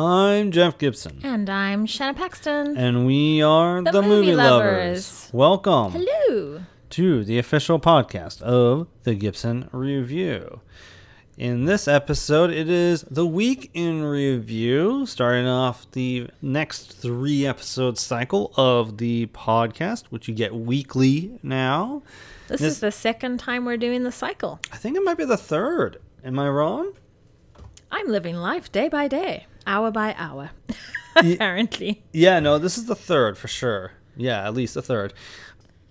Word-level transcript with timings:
I'm 0.00 0.52
Jeff 0.52 0.78
Gibson, 0.78 1.18
And 1.24 1.50
I'm 1.50 1.84
Shanna 1.84 2.14
Paxton. 2.14 2.76
and 2.76 3.04
we 3.04 3.42
are 3.42 3.82
the, 3.82 3.90
The 3.90 4.00
Movie, 4.02 4.26
Movie 4.26 4.36
lovers. 4.36 5.24
Lovers. 5.24 5.30
Welcome 5.32 5.90
Hello. 5.90 6.60
to 6.90 7.24
the 7.24 7.36
official 7.40 7.80
podcast 7.80 8.40
of 8.42 8.86
the 9.02 9.16
Gibson 9.16 9.68
Review. 9.72 10.60
In 11.36 11.64
this 11.64 11.88
episode, 11.88 12.52
it 12.52 12.68
is 12.68 13.02
the 13.10 13.26
week 13.26 13.72
in 13.74 14.04
review, 14.04 15.04
starting 15.04 15.48
off 15.48 15.90
the 15.90 16.28
next 16.40 16.92
three 16.92 17.44
episode 17.44 17.98
cycle 17.98 18.52
of 18.56 18.98
the 18.98 19.26
podcast, 19.26 20.04
which 20.10 20.28
you 20.28 20.34
get 20.34 20.54
weekly 20.54 21.40
now. 21.42 22.02
This 22.46 22.60
This- 22.60 22.72
is 22.74 22.78
the 22.80 22.92
second 22.92 23.40
time 23.40 23.64
we're 23.64 23.76
doing 23.76 24.04
the 24.04 24.12
cycle. 24.12 24.60
I 24.72 24.76
think 24.76 24.96
it 24.96 25.02
might 25.02 25.18
be 25.18 25.24
the 25.24 25.36
third. 25.36 26.00
Am 26.24 26.38
I 26.38 26.48
wrong? 26.48 26.92
I'm 27.90 28.06
living 28.06 28.36
life 28.36 28.70
day 28.70 28.88
by 28.88 29.08
day, 29.08 29.46
hour 29.68 29.90
by 29.90 30.14
hour. 30.18 30.50
Apparently. 31.16 32.02
Yeah, 32.12 32.40
no, 32.40 32.58
this 32.58 32.78
is 32.78 32.86
the 32.86 32.94
third 32.94 33.38
for 33.38 33.48
sure. 33.48 33.92
Yeah, 34.16 34.44
at 34.46 34.54
least 34.54 34.74
the 34.74 34.82
third. 34.82 35.12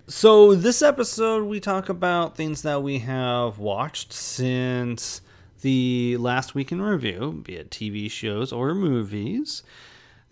So, 0.06 0.54
this 0.54 0.80
episode, 0.80 1.44
we 1.44 1.60
talk 1.60 1.88
about 1.88 2.34
things 2.36 2.62
that 2.62 2.82
we 2.82 3.00
have 3.00 3.58
watched 3.58 4.12
since 4.12 5.20
the 5.60 6.16
last 6.16 6.54
week 6.54 6.72
in 6.72 6.80
review, 6.80 7.42
be 7.44 7.56
it 7.56 7.70
TV 7.70 8.10
shows 8.10 8.52
or 8.52 8.74
movies. 8.74 9.62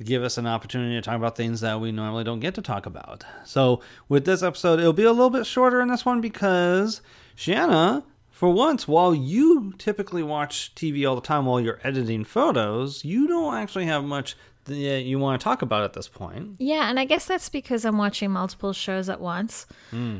Give 0.02 0.22
us 0.22 0.38
an 0.38 0.46
opportunity 0.46 0.94
to 0.94 1.02
talk 1.02 1.16
about 1.16 1.36
things 1.36 1.60
that 1.60 1.80
we 1.80 1.90
normally 1.92 2.24
don't 2.24 2.40
get 2.40 2.54
to 2.54 2.62
talk 2.62 2.86
about. 2.86 3.24
So, 3.44 3.80
with 4.08 4.24
this 4.24 4.42
episode, 4.42 4.78
it'll 4.78 4.92
be 4.92 5.04
a 5.04 5.12
little 5.12 5.30
bit 5.30 5.46
shorter 5.46 5.80
in 5.80 5.88
this 5.88 6.04
one 6.04 6.20
because 6.20 7.02
Shanna, 7.34 8.02
for 8.36 8.50
once, 8.50 8.86
while 8.86 9.14
you 9.14 9.72
typically 9.78 10.22
watch 10.22 10.74
TV 10.74 11.08
all 11.08 11.14
the 11.14 11.22
time 11.22 11.46
while 11.46 11.58
you're 11.58 11.80
editing 11.82 12.22
photos, 12.22 13.02
you 13.02 13.26
don't 13.26 13.54
actually 13.54 13.86
have 13.86 14.04
much 14.04 14.36
that 14.64 15.04
you 15.04 15.18
want 15.18 15.40
to 15.40 15.42
talk 15.42 15.62
about 15.62 15.84
at 15.84 15.94
this 15.94 16.06
point. 16.06 16.56
Yeah, 16.58 16.90
and 16.90 17.00
I 17.00 17.06
guess 17.06 17.24
that's 17.24 17.48
because 17.48 17.86
I'm 17.86 17.96
watching 17.96 18.30
multiple 18.30 18.74
shows 18.74 19.08
at 19.08 19.22
once, 19.22 19.66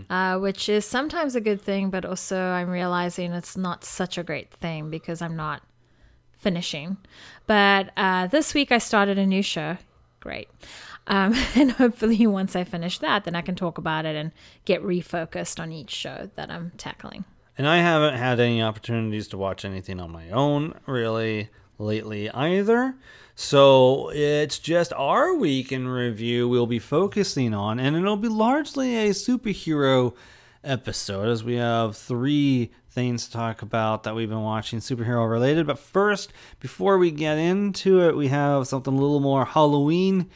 uh, 0.09 0.39
which 0.39 0.71
is 0.71 0.87
sometimes 0.87 1.37
a 1.37 1.43
good 1.43 1.61
thing, 1.61 1.91
but 1.91 2.07
also 2.07 2.41
I'm 2.41 2.71
realizing 2.71 3.33
it's 3.33 3.55
not 3.55 3.85
such 3.85 4.17
a 4.17 4.23
great 4.23 4.51
thing 4.51 4.89
because 4.89 5.21
I'm 5.21 5.37
not 5.37 5.61
finishing. 6.33 6.97
But 7.47 7.91
uh, 7.99 8.29
this 8.29 8.55
week 8.55 8.73
I 8.73 8.79
started 8.79 9.19
a 9.19 9.27
new 9.27 9.43
show. 9.43 9.77
Great. 10.21 10.49
Um, 11.07 11.35
and 11.55 11.73
hopefully, 11.73 12.27
once 12.27 12.57
I 12.57 12.65
finish 12.65 12.99
that, 13.01 13.25
then 13.25 13.37
I 13.37 13.43
can 13.43 13.57
talk 13.57 13.77
about 13.77 14.07
it 14.07 14.17
and 14.17 14.33
get 14.65 14.83
refocused 14.83 15.61
on 15.61 15.71
each 15.71 15.91
show 15.91 16.31
that 16.35 16.51
I'm 16.51 16.73
tackling. 16.79 17.27
And 17.59 17.67
I 17.67 17.79
haven't 17.79 18.15
had 18.15 18.39
any 18.39 18.63
opportunities 18.63 19.29
to 19.29 19.39
watch 19.39 19.65
anything 19.65 19.99
on 19.99 20.11
my 20.11 20.31
own 20.31 20.75
really 20.87 21.49
lately 21.79 22.31
either. 22.31 22.95
So 23.35 24.11
it's 24.15 24.59
just 24.59 24.93
our 24.95 25.35
week 25.35 25.73
in 25.73 25.89
review 25.89 26.49
we'll 26.49 26.67
be 26.67 26.79
focusing 26.79 27.55
on, 27.55 27.79
and 27.79 27.97
it'll 27.97 28.17
be 28.17 28.29
largely 28.29 28.97
a 28.97 29.11
superhero 29.11 30.15
episode 30.65 31.29
as 31.29 31.45
we 31.45 31.57
have 31.57 31.97
three 31.97 32.71
things 32.91 33.27
to 33.27 33.33
talk 33.33 33.61
about 33.61 34.05
that 34.05 34.15
we've 34.15 34.31
been 34.31 34.43
watching 34.43 34.79
superhero 34.79 35.31
related. 35.31 35.67
But 35.67 35.79
first, 35.79 36.33
before 36.61 36.97
we 36.97 37.11
get 37.11 37.37
into 37.37 38.01
it, 38.03 38.17
we 38.17 38.29
have 38.29 38.67
something 38.67 38.95
a 38.95 39.01
little 39.01 39.21
more 39.21 39.45
Halloween 39.45 40.31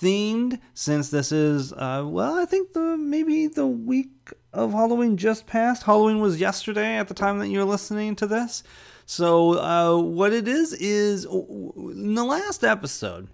themed 0.00 0.60
since 0.74 1.10
this 1.10 1.30
is 1.32 1.72
uh, 1.72 2.02
well 2.04 2.38
i 2.38 2.44
think 2.44 2.72
the 2.72 2.96
maybe 2.96 3.46
the 3.46 3.66
week 3.66 4.32
of 4.54 4.72
halloween 4.72 5.16
just 5.16 5.46
passed. 5.46 5.82
Halloween 5.82 6.20
was 6.20 6.40
yesterday 6.40 6.96
at 6.96 7.08
the 7.08 7.14
time 7.14 7.38
that 7.40 7.48
you're 7.48 7.64
listening 7.64 8.14
to 8.16 8.26
this. 8.26 8.62
So 9.06 9.58
uh, 9.58 10.00
what 10.00 10.32
it 10.32 10.48
is 10.48 10.72
is 10.72 11.24
in 11.24 12.14
the 12.14 12.24
last 12.24 12.64
episode 12.64 13.28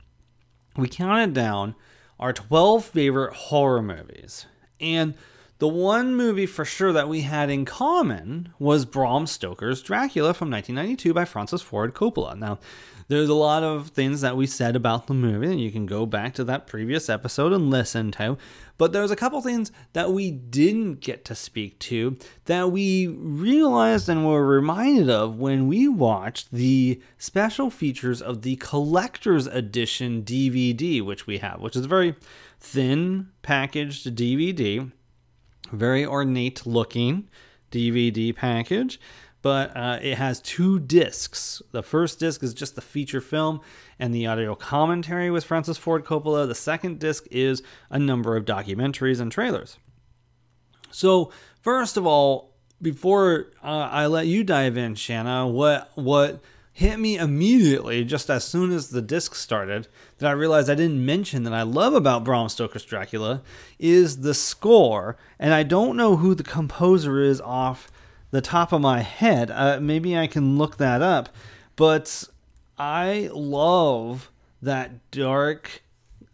we 0.77 0.89
counted 0.89 1.35
down 1.35 1.75
our 2.19 2.33
12 2.33 2.85
favorite 2.85 3.35
horror 3.35 3.83
movies. 3.83 4.47
And 4.81 5.15
the 5.59 5.69
one 5.69 6.15
movie 6.15 6.47
for 6.47 6.65
sure 6.65 6.93
that 6.93 7.09
we 7.09 7.21
had 7.21 7.51
in 7.51 7.65
common 7.65 8.53
was 8.59 8.85
Bram 8.87 9.27
Stoker's 9.27 9.83
Dracula 9.83 10.33
from 10.33 10.51
1992 10.51 11.13
by 11.13 11.25
Francis 11.25 11.61
Ford 11.61 11.95
Coppola. 11.95 12.37
Now, 12.37 12.59
there's 13.11 13.29
a 13.29 13.35
lot 13.35 13.63
of 13.63 13.89
things 13.89 14.23
that 14.23 14.37
we 14.37 14.47
said 14.47 14.77
about 14.77 15.07
the 15.07 15.15
movie, 15.15 15.49
and 15.49 15.61
you 15.61 15.71
can 15.71 15.85
go 15.85 16.07
back 16.07 16.33
to 16.35 16.45
that 16.45 16.67
previous 16.67 17.09
episode 17.09 17.53
and 17.53 17.69
listen 17.69 18.11
to. 18.13 18.39
But 18.79 18.93
there's 18.93 19.11
a 19.11 19.17
couple 19.17 19.41
things 19.43 19.71
that 19.93 20.13
we 20.13 20.31
didn't 20.31 21.01
get 21.01 21.25
to 21.27 21.35
speak 21.35 21.79
to 21.81 22.17
that 22.47 22.73
we 22.73 23.07
realized 23.09 24.09
and 24.09 24.27
were 24.27 24.47
reminded 24.47 25.11
of 25.11 25.39
when 25.39 25.67
we 25.67 25.87
watched 25.87 26.51
the 26.51 27.03
special 27.19 27.69
features 27.69 28.23
of 28.23 28.41
the 28.41 28.57
collector's 28.57 29.47
edition 29.47 30.23
DVD, 30.23 31.03
which 31.03 31.27
we 31.27 31.39
have, 31.39 31.61
which 31.61 31.77
is 31.77 31.85
a 31.85 31.89
very 31.89 32.15
thin 32.59 33.29
packaged 33.43 34.17
DVD 34.17 34.91
very 35.73 36.05
ornate 36.05 36.67
looking 36.67 37.29
DVD 37.71 38.35
package, 38.35 39.01
but 39.43 39.75
uh, 39.77 39.99
it 40.03 40.19
has 40.19 40.41
two 40.41 40.79
discs. 40.79 41.63
The 41.73 41.83
first 41.83 42.19
disc 42.19 42.43
is 42.43 42.53
just 42.53 42.75
the 42.75 42.81
feature 42.81 43.21
film 43.21 43.61
and 43.99 44.15
the 44.15 44.27
audio 44.27 44.55
commentary 44.55 45.31
with 45.31 45.45
Francis 45.45 45.79
Ford 45.79 46.05
Coppola. 46.05 46.47
The 46.47 46.55
second 46.55 46.99
disc 46.99 47.27
is 47.31 47.63
a 47.89 47.99
number 47.99 48.37
of 48.37 48.45
documentaries 48.45 49.21
and 49.21 49.33
trailers. 49.33 49.79
So, 50.91 51.33
first 51.61 51.97
of 51.97 52.07
all, 52.07 52.55
before 52.83 53.53
uh, 53.63 53.89
I 53.91 54.07
let 54.07 54.27
you 54.27 54.43
dive 54.45 54.77
in, 54.77 54.95
Shanna, 54.95 55.47
what 55.47 55.91
what 55.95 56.41
hit 56.73 56.99
me 56.99 57.19
immediately 57.19 58.05
just 58.05 58.31
as 58.31 58.45
soon 58.45 58.73
as 58.73 58.89
the 58.89 59.03
disc 59.03 59.35
started 59.35 59.87
that 60.19 60.29
I 60.29 60.33
realized 60.33 60.71
I 60.71 60.75
didn't 60.75 61.05
mention 61.05 61.43
that 61.43 61.53
I 61.53 61.63
love 61.63 61.95
about 61.95 62.25
Bram 62.25 62.49
Stoker's 62.49 62.85
Dracula 62.85 63.43
is 63.79 64.21
the 64.21 64.35
score, 64.35 65.17
and 65.39 65.53
I 65.53 65.63
don't 65.63 65.97
know 65.97 66.17
who 66.17 66.35
the 66.35 66.43
composer 66.43 67.21
is 67.21 67.41
off 67.41 67.91
the 68.31 68.41
top 68.41 68.73
of 68.73 68.81
my 68.81 69.01
head. 69.01 69.51
Uh, 69.51 69.79
maybe 69.81 70.17
I 70.17 70.27
can 70.27 70.59
look 70.59 70.77
that 70.79 71.03
up, 71.03 71.29
but 71.77 72.25
I 72.79 73.31
love 73.33 74.31
that 74.63 75.11
dark 75.11 75.83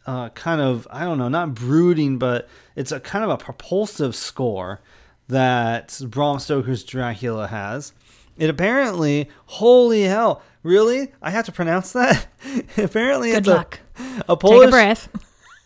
uh, 0.07 0.29
kind 0.31 0.61
of 0.61 0.87
I 0.91 1.05
don't 1.05 1.19
know, 1.19 1.29
not 1.29 1.55
brooding, 1.55 2.19
but 2.19 2.49
it's 2.75 2.93
a 2.93 3.01
kind 3.01 3.25
of 3.25 3.31
a 3.31 3.37
propulsive 3.37 4.15
score 4.15 4.81
that 5.29 6.01
Bram 6.07 6.39
Stoker's 6.39 6.85
Dracula 6.85 7.49
has. 7.49 7.93
It 8.39 8.51
apparently, 8.51 9.29
holy 9.47 10.03
hell, 10.03 10.43
really? 10.63 11.13
I 11.23 11.31
have 11.31 11.47
to 11.47 11.53
pronounce 11.53 11.93
that. 11.93 12.27
apparently, 12.77 13.31
Good 13.31 13.39
it's 13.39 13.49
luck. 13.49 13.81
A, 13.99 14.03
a 14.03 14.37
Take 14.37 14.41
Polish 14.41 14.69
a 14.69 14.71
breath. 14.71 15.09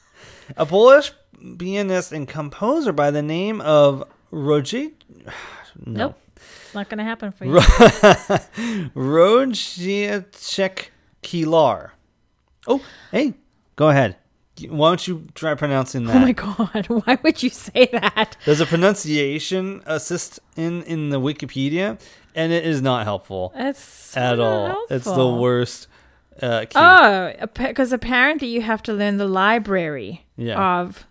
a 0.56 0.66
Polish 0.66 1.12
pianist 1.58 2.12
and 2.12 2.28
composer 2.28 2.92
by 2.92 3.10
the 3.10 3.22
name 3.22 3.60
of 3.60 4.04
Roger. 4.30 4.88
No. 5.84 5.98
Nope. 6.06 6.20
It's 6.36 6.74
not 6.74 6.88
going 6.88 6.98
to 6.98 7.04
happen 7.04 7.32
for 7.32 7.44
you. 7.44 7.52
Wojciech 8.94 10.88
Kilar. 11.22 11.90
Oh, 12.66 12.82
hey, 13.12 13.34
go 13.76 13.88
ahead. 13.88 14.16
Why 14.68 14.90
don't 14.90 15.08
you 15.08 15.26
try 15.34 15.54
pronouncing 15.54 16.04
that? 16.06 16.16
Oh 16.16 16.20
my 16.20 16.32
god, 16.32 16.86
why 17.06 17.18
would 17.22 17.42
you 17.42 17.48
say 17.50 17.88
that? 17.92 18.36
There's 18.44 18.60
a 18.60 18.66
pronunciation 18.66 19.82
assist 19.86 20.38
in 20.56 20.82
in 20.82 21.08
the 21.08 21.18
Wikipedia, 21.20 21.98
and 22.34 22.52
it 22.52 22.66
is 22.66 22.82
not 22.82 23.04
helpful 23.04 23.52
It's 23.56 24.14
at 24.16 24.38
all. 24.38 24.84
It's 24.90 25.06
the 25.06 25.28
worst. 25.28 25.88
Uh, 26.40 26.60
key. 26.60 26.72
Oh, 26.78 27.32
because 27.54 27.92
apparently 27.92 28.48
you 28.48 28.62
have 28.62 28.82
to 28.84 28.92
learn 28.94 29.16
the 29.18 29.26
library 29.28 30.24
Yeah. 30.36 30.80
of. 30.80 31.06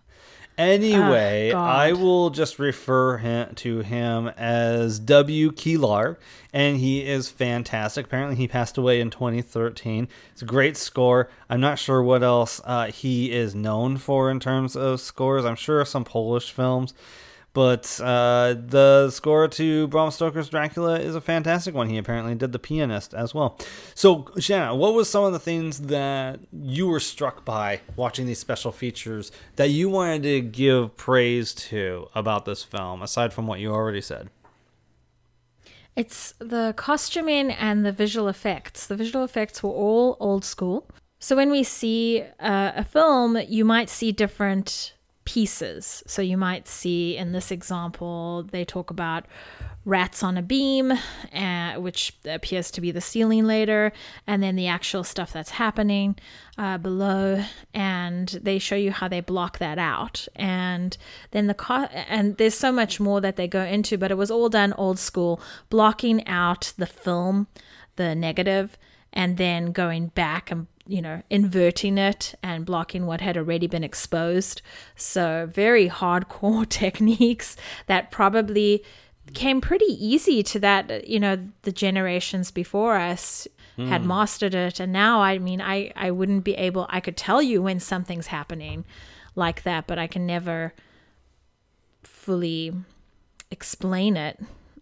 Anyway, 0.60 1.52
God. 1.52 1.70
I 1.70 1.94
will 1.94 2.32
just 2.32 2.60
refer 2.60 3.18
him 3.18 3.56
to 3.56 3.80
him 3.80 4.28
as 4.36 5.00
W. 5.00 5.54
Kilar, 5.54 6.18
and 6.52 6.76
he 6.78 7.08
is 7.08 7.30
fantastic. 7.30 8.08
Apparently, 8.08 8.36
he 8.36 8.46
passed 8.46 8.78
away 8.78 9.00
in 9.00 9.10
2013. 9.10 10.10
It's 10.34 10.42
a 10.42 10.46
great 10.46 10.76
score. 10.76 11.30
I'm 11.50 11.62
not 11.62 11.80
sure 11.80 12.04
what 12.04 12.24
else 12.24 12.60
uh, 12.66 12.88
he 12.88 13.32
is 13.32 13.56
known 13.56 13.96
for 13.96 14.30
in 14.30 14.42
terms 14.42 14.76
of 14.76 15.00
scores. 15.00 15.46
I'm 15.46 15.56
sure 15.56 15.86
some 15.86 16.04
Polish 16.04 16.52
films, 16.52 16.94
but 17.54 18.00
uh, 18.04 18.56
the 18.58 19.10
score 19.12 19.48
to 19.48 19.88
Bram 19.88 20.12
Stoker's 20.12 20.50
Dracula 20.50 21.00
is 21.00 21.16
a 21.16 21.22
fantastic 21.22 21.74
one. 21.74 21.90
He 21.90 21.98
apparently 21.98 22.36
did 22.36 22.52
The 22.52 22.60
Pianist 22.60 23.14
as 23.14 23.34
well. 23.34 23.58
So, 23.96 24.28
Shanna, 24.38 24.76
what 24.76 24.94
was 24.94 25.10
some 25.10 25.24
of 25.24 25.34
the 25.34 25.40
things 25.40 25.82
that 25.82 26.40
you 26.52 26.88
were 26.88 27.00
struck 27.00 27.46
by 27.46 27.82
watching 27.96 28.26
these 28.26 28.40
special 28.40 28.72
features 28.72 29.32
that 29.56 29.70
you 29.70 29.90
wanted 29.90 30.24
to 30.24 30.42
give 30.42 30.96
praise 30.96 31.54
to 31.54 32.08
about 32.14 32.46
this 32.46 32.64
film, 32.64 33.02
aside 33.02 33.34
from 33.34 33.48
what 33.48 33.60
you 33.60 33.72
already 33.72 34.02
said? 34.02 34.30
It's 35.96 36.34
the 36.40 36.74
costuming 36.78 37.52
and 37.52 37.86
the 37.86 37.92
visual 37.92 38.28
effects. 38.28 38.88
The 38.88 38.96
visual 38.96 39.26
effects 39.26 39.62
were 39.62 39.72
all 39.72 40.16
old 40.20 40.46
school. 40.46 40.88
So 41.20 41.36
when 41.36 41.52
we 41.52 41.64
see 41.64 42.22
uh, 42.40 42.72
a 42.76 42.86
film, 42.86 43.38
you 43.48 43.66
might 43.66 43.90
see 43.90 44.14
different 44.14 44.94
pieces. 45.30 46.02
So 46.08 46.24
you 46.24 46.38
might 46.38 46.68
see 46.68 47.16
in 47.16 47.34
this 47.34 47.52
example, 47.52 48.48
they 48.50 48.66
talk 48.66 48.90
about 48.90 49.28
rats 49.86 50.24
on 50.24 50.38
a 50.38 50.42
beam, 50.42 50.92
uh, 50.92 51.74
which 51.76 52.14
appears 52.26 52.72
to 52.72 52.82
be 52.82 52.90
the 52.90 53.00
ceiling 53.00 53.46
later, 53.46 53.92
and 54.26 54.42
then 54.42 54.56
the 54.56 54.66
actual 54.66 55.04
stuff 55.04 55.32
that's 55.32 55.52
happening 55.52 56.16
uh, 56.58 56.80
below, 56.80 57.44
and 57.76 58.40
they 58.42 58.58
show 58.58 58.76
you 58.76 58.92
how 58.92 59.08
they 59.08 59.22
block 59.22 59.60
that 59.60 59.78
out, 59.78 60.28
and 60.36 60.98
then 61.30 61.46
the 61.46 61.90
and 62.10 62.38
there's 62.38 62.58
so 62.58 62.72
much 62.72 63.00
more 63.00 63.22
that 63.22 63.36
they 63.36 63.48
go 63.48 63.62
into, 63.62 64.00
but 64.00 64.10
it 64.10 64.18
was 64.18 64.32
all 64.32 64.50
done 64.50 64.74
old 64.74 64.98
school, 64.98 65.40
blocking 65.70 66.26
out 66.28 66.74
the 66.80 66.88
film, 66.88 67.46
the 67.98 68.16
negative, 68.16 68.80
and 69.14 69.38
then 69.38 69.72
going 69.72 70.08
back 70.08 70.50
and 70.50 70.66
you 70.90 71.02
know, 71.02 71.22
inverting 71.30 72.00
it 72.00 72.34
and 72.42 72.66
blocking 72.66 73.06
what 73.06 73.22
had 73.22 73.38
already 73.38 73.68
been 73.68 73.84
exposed. 73.84 74.62
So, 74.96 75.48
very 75.52 75.88
hardcore 75.88 76.68
techniques 76.70 77.56
that 77.86 78.10
probably 78.10 78.84
came 79.36 79.62
pretty 79.62 79.86
easy 79.86 80.42
to 80.42 80.60
that, 80.60 81.08
you 81.08 81.20
know, 81.20 81.38
the 81.62 81.72
generations 81.72 82.50
before 82.50 82.96
us 82.96 83.48
had 83.78 84.02
hmm. 84.02 84.08
mastered 84.08 84.54
it. 84.54 84.80
And 84.80 84.92
now, 84.92 85.22
I 85.22 85.38
mean, 85.38 85.62
I, 85.62 85.94
I 85.96 86.12
wouldn't 86.12 86.44
be 86.44 86.56
able, 86.56 86.86
I 86.90 87.00
could 87.00 87.16
tell 87.16 87.42
you 87.42 87.62
when 87.62 87.80
something's 87.80 88.28
happening 88.28 88.84
like 89.36 89.64
that, 89.64 89.88
but 89.88 89.98
I 89.98 90.08
can 90.08 90.26
never 90.26 90.74
fully 92.04 92.74
explain 93.52 94.18
it. 94.18 94.40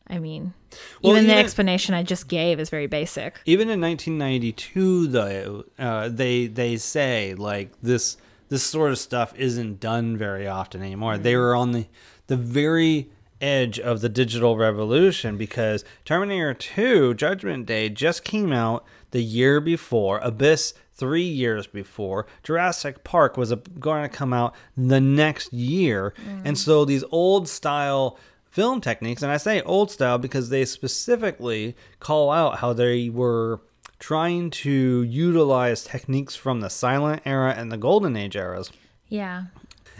I 0.09 0.19
mean, 0.19 0.53
Well, 1.01 1.13
even 1.13 1.27
the 1.27 1.35
explanation 1.35 1.93
I 1.93 2.03
just 2.03 2.27
gave 2.27 2.59
is 2.59 2.69
very 2.69 2.87
basic. 2.87 3.39
Even 3.45 3.69
in 3.69 3.81
1992, 3.81 5.07
though, 5.07 5.63
uh, 5.77 6.09
they 6.09 6.47
they 6.47 6.77
say 6.77 7.33
like 7.35 7.71
this 7.81 8.17
this 8.49 8.63
sort 8.63 8.91
of 8.91 8.99
stuff 8.99 9.33
isn't 9.35 9.79
done 9.79 10.17
very 10.17 10.47
often 10.47 10.81
anymore. 10.81 11.17
They 11.17 11.35
were 11.35 11.55
on 11.55 11.71
the 11.71 11.87
the 12.27 12.37
very 12.37 13.09
edge 13.39 13.79
of 13.79 14.01
the 14.01 14.09
digital 14.09 14.57
revolution 14.57 15.37
because 15.37 15.85
Terminator 16.05 16.53
2 16.53 17.13
Judgment 17.13 17.65
Day 17.65 17.89
just 17.89 18.23
came 18.23 18.51
out 18.51 18.83
the 19.11 19.21
year 19.21 19.61
before, 19.61 20.19
Abyss 20.19 20.73
three 20.93 21.21
years 21.21 21.67
before, 21.67 22.25
Jurassic 22.43 23.03
Park 23.03 23.37
was 23.37 23.53
going 23.79 24.01
to 24.01 24.09
come 24.09 24.33
out 24.33 24.55
the 24.75 24.99
next 24.99 25.53
year, 25.53 26.13
and 26.43 26.57
so 26.57 26.83
these 26.85 27.03
old 27.11 27.47
style 27.47 28.17
film 28.57 28.81
techniques, 28.81 29.21
and 29.21 29.31
I 29.31 29.37
say 29.37 29.61
old 29.61 29.91
style 29.91 30.17
because 30.17 30.49
they 30.49 30.65
specifically 30.65 31.75
call 31.99 32.31
out 32.31 32.57
how 32.57 32.73
they 32.73 33.07
were 33.07 33.61
trying 33.99 34.49
to 34.49 35.03
utilize 35.03 35.83
techniques 35.83 36.35
from 36.35 36.61
the 36.61 36.69
silent 36.69 37.21
era 37.25 37.53
and 37.55 37.71
the 37.71 37.77
golden 37.77 38.15
age 38.15 38.35
eras 38.35 38.71
Yeah. 39.09 39.45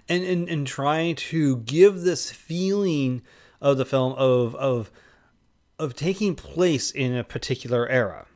and 0.09 0.23
and, 0.23 0.49
and 0.49 0.65
try 0.65 1.13
to 1.31 1.57
give 1.57 2.01
this 2.01 2.31
feeling 2.31 3.21
of 3.61 3.77
the 3.77 3.85
film 3.85 4.13
of 4.13 4.55
of 4.55 4.89
of 5.79 5.95
taking 5.95 6.35
place 6.35 6.89
in 6.91 7.15
a 7.15 7.23
particular 7.23 7.87
era. 7.89 8.26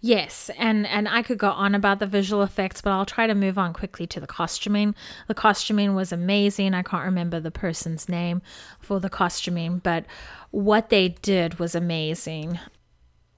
Yes, 0.00 0.50
and 0.58 0.86
and 0.86 1.08
I 1.08 1.22
could 1.22 1.38
go 1.38 1.50
on 1.50 1.74
about 1.74 1.98
the 1.98 2.06
visual 2.06 2.42
effects, 2.42 2.80
but 2.80 2.90
I'll 2.90 3.06
try 3.06 3.26
to 3.26 3.34
move 3.34 3.58
on 3.58 3.72
quickly 3.72 4.06
to 4.08 4.20
the 4.20 4.26
costuming. 4.26 4.94
The 5.26 5.34
costuming 5.34 5.94
was 5.94 6.12
amazing. 6.12 6.74
I 6.74 6.82
can't 6.82 7.04
remember 7.04 7.40
the 7.40 7.50
person's 7.50 8.08
name 8.08 8.42
for 8.80 9.00
the 9.00 9.10
costuming, 9.10 9.78
but 9.78 10.04
what 10.50 10.88
they 10.90 11.08
did 11.08 11.58
was 11.58 11.74
amazing. 11.74 12.58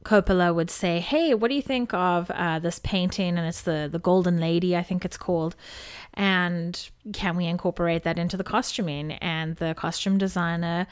Coppola 0.05 0.55
would 0.55 0.71
say, 0.71 1.01
"Hey, 1.01 1.35
what 1.35 1.49
do 1.49 1.55
you 1.55 1.63
think 1.63 1.93
of 1.93 2.31
uh, 2.31 2.59
this 2.59 2.79
painting?" 2.79 3.37
And 3.37 3.47
it's 3.47 3.63
the 3.63 3.89
the 3.91 3.99
Golden 3.99 4.41
Lady, 4.41 4.77
I 4.77 4.83
think 4.83 5.05
it's 5.05 5.19
called. 5.19 5.57
And 6.15 6.91
can 7.13 7.37
we 7.37 7.47
incorporate 7.47 8.03
that 8.05 8.19
into 8.19 8.37
the 8.37 8.45
costuming? 8.45 9.13
And 9.13 9.57
the 9.57 9.75
costume 9.75 10.17
designer 10.19 10.87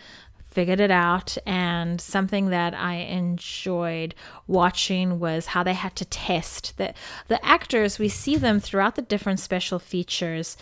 figured 0.59 0.81
it 0.81 0.91
out 0.91 1.39
and 1.47 2.01
something 2.01 2.51
that 2.51 2.75
i 2.75 2.95
enjoyed 2.95 4.13
watching 4.49 5.21
was 5.21 5.47
how 5.47 5.63
they 5.63 5.73
had 5.73 5.95
to 5.95 6.05
test 6.05 6.77
the 6.79 6.93
the 7.29 7.39
actors 7.47 8.01
we 8.01 8.09
see 8.09 8.35
them 8.35 8.59
throughout 8.59 8.97
the 8.97 9.03
different 9.03 9.39
special 9.39 9.79
features 9.79 10.57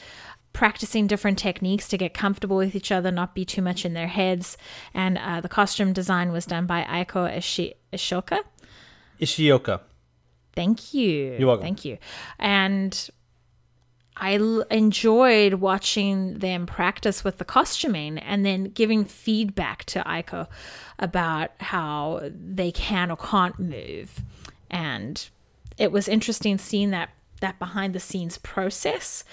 practicing 0.53 1.07
different 1.07 1.39
techniques 1.39 1.89
to 1.89 1.97
get 1.97 2.13
comfortable 2.13 2.59
with 2.59 2.77
each 2.77 2.93
other 2.93 3.11
not 3.11 3.35
be 3.35 3.43
too 3.43 3.63
much 3.63 3.87
in 3.87 3.95
their 3.95 4.09
heads 4.09 4.59
and 4.93 5.17
uh, 5.17 5.41
the 5.41 5.49
costume 5.49 5.95
design 5.95 6.31
was 6.31 6.45
done 6.45 6.67
by 6.67 6.83
aiko 6.83 7.35
Ishi- 7.35 7.73
ishoka 7.91 8.41
Ishioka. 9.19 9.81
Thank 10.55 10.95
you. 10.95 11.37
You're 11.39 11.49
welcome. 11.49 11.65
Thank 11.65 11.85
you. 11.85 11.99
And 12.39 13.11
I 14.17 14.37
l- 14.37 14.63
enjoyed 14.71 15.55
watching 15.55 16.39
them 16.39 16.67
practice 16.67 17.23
with 17.23 17.39
the 17.39 17.45
costuming 17.45 18.19
and 18.19 18.47
then 18.47 18.65
giving 18.65 19.05
feedback 19.05 19.85
to 19.85 20.01
Aiko 20.01 20.47
about 20.99 21.51
how 21.61 22.23
they 22.25 22.73
can 22.73 23.11
or 23.11 23.17
can't 23.17 23.59
move. 23.59 24.23
And 24.71 25.29
it 25.77 25.93
was 25.93 26.09
interesting 26.09 26.59
seeing 26.59 26.91
that 26.91 27.11
that 27.41 27.59
behind 27.59 27.95
the 27.95 28.01
scenes 28.01 28.39
process. 28.39 29.25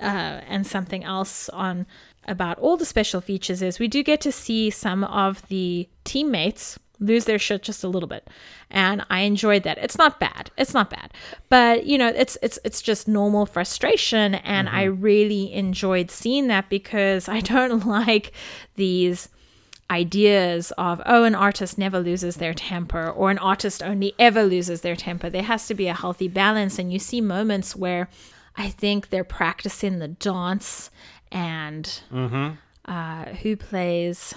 Uh, 0.00 0.40
and 0.48 0.66
something 0.66 1.04
else 1.04 1.48
on 1.50 1.86
about 2.26 2.58
all 2.58 2.76
the 2.76 2.84
special 2.84 3.20
features 3.20 3.62
is 3.62 3.78
we 3.78 3.86
do 3.86 4.02
get 4.02 4.20
to 4.20 4.32
see 4.32 4.68
some 4.68 5.04
of 5.04 5.46
the 5.46 5.88
teammates 6.02 6.80
lose 7.00 7.24
their 7.24 7.38
shit 7.38 7.62
just 7.62 7.84
a 7.84 7.88
little 7.88 8.08
bit. 8.08 8.28
And 8.70 9.04
i 9.10 9.20
enjoyed 9.20 9.62
that. 9.64 9.78
It's 9.78 9.98
not 9.98 10.20
bad. 10.20 10.50
It's 10.56 10.74
not 10.74 10.90
bad. 10.90 11.12
But 11.48 11.86
you 11.86 11.98
know 11.98 12.08
it's 12.08 12.36
it's 12.42 12.58
it's 12.64 12.82
just 12.82 13.08
normal 13.08 13.46
frustration. 13.46 14.34
And 14.36 14.68
i 14.68 14.82
really 14.84 15.52
enjoyed 15.52 16.10
seeing 16.10 16.48
that 16.48 16.68
because 16.68 17.28
i 17.28 17.40
don't 17.54 17.86
like 17.86 18.32
these 18.76 19.28
ideas 19.90 20.72
of 20.78 21.02
oh 21.04 21.24
an 21.24 21.34
artist 21.34 21.76
never 21.76 22.00
loses 22.00 22.36
their 22.36 22.54
temper 22.54 23.08
or 23.10 23.30
an 23.30 23.38
artist 23.38 23.82
only 23.82 24.14
ever 24.18 24.42
loses 24.42 24.80
their 24.80 24.96
temper. 24.96 25.28
There 25.28 25.42
has 25.42 25.66
to 25.66 25.74
be 25.74 25.88
a 25.88 25.94
healthy 25.94 26.28
balance. 26.28 26.78
And 26.78 26.92
you 26.92 26.98
see 26.98 27.20
moments 27.20 27.76
where 27.76 28.08
i 28.56 28.68
think 28.70 29.10
they're 29.10 29.24
practicing 29.24 29.98
the 29.98 30.08
dance 30.08 30.90
and 31.32 32.00
uh, 32.86 33.24
who 33.42 33.56
plays 33.56 34.34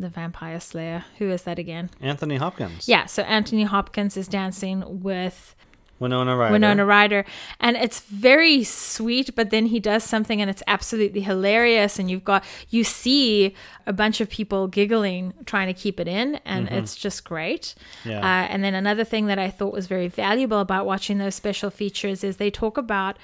the 0.00 0.08
vampire 0.08 0.60
slayer 0.60 1.04
who 1.18 1.30
is 1.30 1.42
that 1.42 1.58
again 1.58 1.90
Anthony 2.00 2.36
Hopkins. 2.36 2.88
yeah 2.88 3.06
so 3.06 3.22
anthony 3.22 3.64
hopkins 3.64 4.16
is 4.16 4.28
dancing 4.28 5.02
with 5.02 5.54
Winona 6.00 6.34
Ryder. 6.34 6.52
Winona 6.52 6.86
Ryder. 6.86 7.24
And 7.60 7.76
it's 7.76 8.00
very 8.00 8.64
sweet, 8.64 9.36
but 9.36 9.50
then 9.50 9.66
he 9.66 9.78
does 9.78 10.02
something 10.02 10.40
and 10.40 10.50
it's 10.50 10.62
absolutely 10.66 11.20
hilarious. 11.20 11.98
And 11.98 12.10
you've 12.10 12.24
got, 12.24 12.42
you 12.70 12.82
see 12.84 13.54
a 13.86 13.92
bunch 13.92 14.20
of 14.20 14.30
people 14.30 14.66
giggling, 14.66 15.34
trying 15.44 15.66
to 15.66 15.74
keep 15.74 16.00
it 16.00 16.08
in, 16.08 16.36
and 16.46 16.68
it's 16.68 16.96
just 16.96 17.24
great. 17.24 17.74
Yeah. 18.04 18.20
Uh, 18.20 18.48
and 18.48 18.64
then 18.64 18.74
another 18.74 19.04
thing 19.04 19.26
that 19.26 19.38
I 19.38 19.50
thought 19.50 19.74
was 19.74 19.86
very 19.86 20.08
valuable 20.08 20.60
about 20.60 20.86
watching 20.86 21.18
those 21.18 21.34
special 21.34 21.68
features 21.70 22.24
is 22.24 22.38
they 22.38 22.50
talk 22.50 22.78
about 22.78 23.18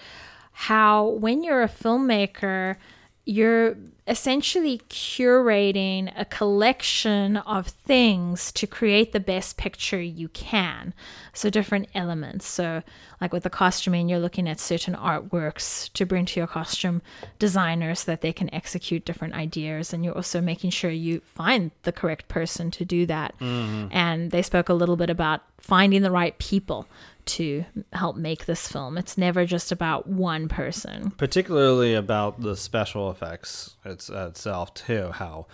how 0.53 1.07
when 1.09 1.43
you're 1.43 1.63
a 1.63 1.69
filmmaker, 1.69 2.77
you're 3.25 3.77
essentially 4.07 4.79
curating 4.89 6.13
a 6.17 6.25
collection 6.25 7.37
of 7.39 7.67
things 7.67 8.53
to 8.53 8.67
create 8.67 9.13
the 9.13 9.21
best 9.21 9.57
picture 9.57 10.01
you 10.01 10.29
can. 10.29 10.95
So, 11.33 11.51
different 11.51 11.89
elements. 11.95 12.47
So, 12.47 12.83
like 13.21 13.33
with 13.33 13.43
the 13.43 13.51
costuming, 13.51 14.09
you're 14.09 14.19
looking 14.19 14.49
at 14.49 14.61
certain 14.61 14.95
artworks 14.95 15.93
to 15.95 16.07
bring 16.07 16.25
to 16.27 16.41
your 16.41 16.47
costume 16.47 17.03
designers 17.39 18.01
so 18.01 18.13
that 18.13 18.21
they 18.21 18.33
can 18.33 18.53
execute 18.55 19.05
different 19.05 19.35
ideas. 19.35 19.93
And 19.93 20.05
you're 20.05 20.15
also 20.15 20.41
making 20.41 20.71
sure 20.71 20.91
you 20.91 21.21
find 21.21 21.71
the 21.83 21.93
correct 21.93 22.29
person 22.29 22.71
to 22.73 22.85
do 22.85 23.07
that. 23.07 23.35
Mm-hmm. 23.41 23.89
And 23.91 24.31
they 24.31 24.43
spoke 24.43 24.69
a 24.69 24.75
little 24.75 24.97
bit 24.97 25.11
about 25.11 25.43
finding 25.59 26.03
the 26.03 26.11
right 26.11 26.39
people 26.39 26.87
to 27.27 27.65
help 27.93 28.17
make 28.17 28.47
this 28.47 28.67
film. 28.69 28.97
It's 28.97 29.19
never 29.19 29.45
just 29.45 29.73
about 29.73 30.07
one 30.09 30.49
person. 30.49 31.11
particularly 31.13 31.95
about 31.95 32.41
the 32.41 32.57
special 32.57 33.11
effects 33.11 33.77
it's, 33.85 34.09
uh, 34.11 34.29
itself 34.31 34.73
too 34.75 35.11
how 35.13 35.47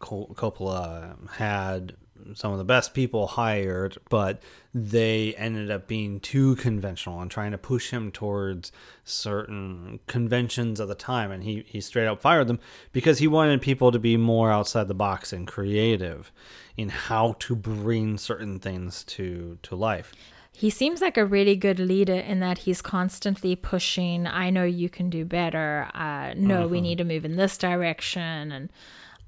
coppola 0.00 1.12
um, 1.12 1.28
had 1.36 1.94
some 2.34 2.52
of 2.52 2.58
the 2.58 2.64
best 2.64 2.94
people 2.94 3.26
hired 3.26 3.96
but 4.10 4.42
they 4.74 5.34
ended 5.36 5.70
up 5.70 5.86
being 5.86 6.20
too 6.20 6.56
conventional 6.56 7.20
and 7.20 7.30
trying 7.30 7.52
to 7.52 7.58
push 7.58 7.90
him 7.90 8.10
towards 8.10 8.70
certain 9.04 9.98
conventions 10.06 10.80
of 10.80 10.88
the 10.88 10.94
time 10.94 11.30
and 11.30 11.44
he, 11.44 11.64
he 11.66 11.80
straight 11.80 12.06
up 12.06 12.20
fired 12.20 12.46
them 12.48 12.58
because 12.92 13.18
he 13.18 13.26
wanted 13.28 13.60
people 13.60 13.90
to 13.92 13.98
be 13.98 14.16
more 14.16 14.50
outside 14.50 14.88
the 14.88 14.94
box 14.94 15.32
and 15.32 15.46
creative 15.46 16.30
in 16.76 16.88
how 16.88 17.34
to 17.38 17.54
bring 17.56 18.18
certain 18.18 18.58
things 18.58 19.04
to 19.04 19.58
to 19.62 19.74
life 19.74 20.12
He 20.52 20.70
seems 20.70 21.00
like 21.00 21.16
a 21.16 21.24
really 21.24 21.54
good 21.54 21.78
leader 21.78 22.14
in 22.16 22.40
that 22.40 22.58
he's 22.58 22.82
constantly 22.82 23.54
pushing, 23.54 24.26
I 24.26 24.50
know 24.50 24.64
you 24.64 24.88
can 24.88 25.08
do 25.08 25.24
better. 25.24 25.88
Uh, 25.94 26.34
no, 26.36 26.66
we 26.66 26.80
need 26.80 26.98
to 26.98 27.04
move 27.04 27.24
in 27.24 27.36
this 27.36 27.56
direction. 27.56 28.50
And 28.50 28.68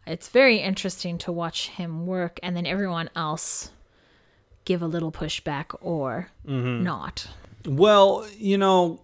it's 0.06 0.28
very 0.28 0.58
interesting 0.58 1.18
to 1.18 1.30
watch 1.30 1.68
him 1.68 2.06
work 2.06 2.40
and 2.42 2.56
then 2.56 2.66
everyone 2.66 3.10
else 3.14 3.70
give 4.64 4.82
a 4.82 4.86
little 4.86 5.12
pushback 5.12 5.74
or 5.80 6.30
not. 6.44 7.28
Well, 7.64 8.26
you 8.36 8.58
know, 8.58 9.00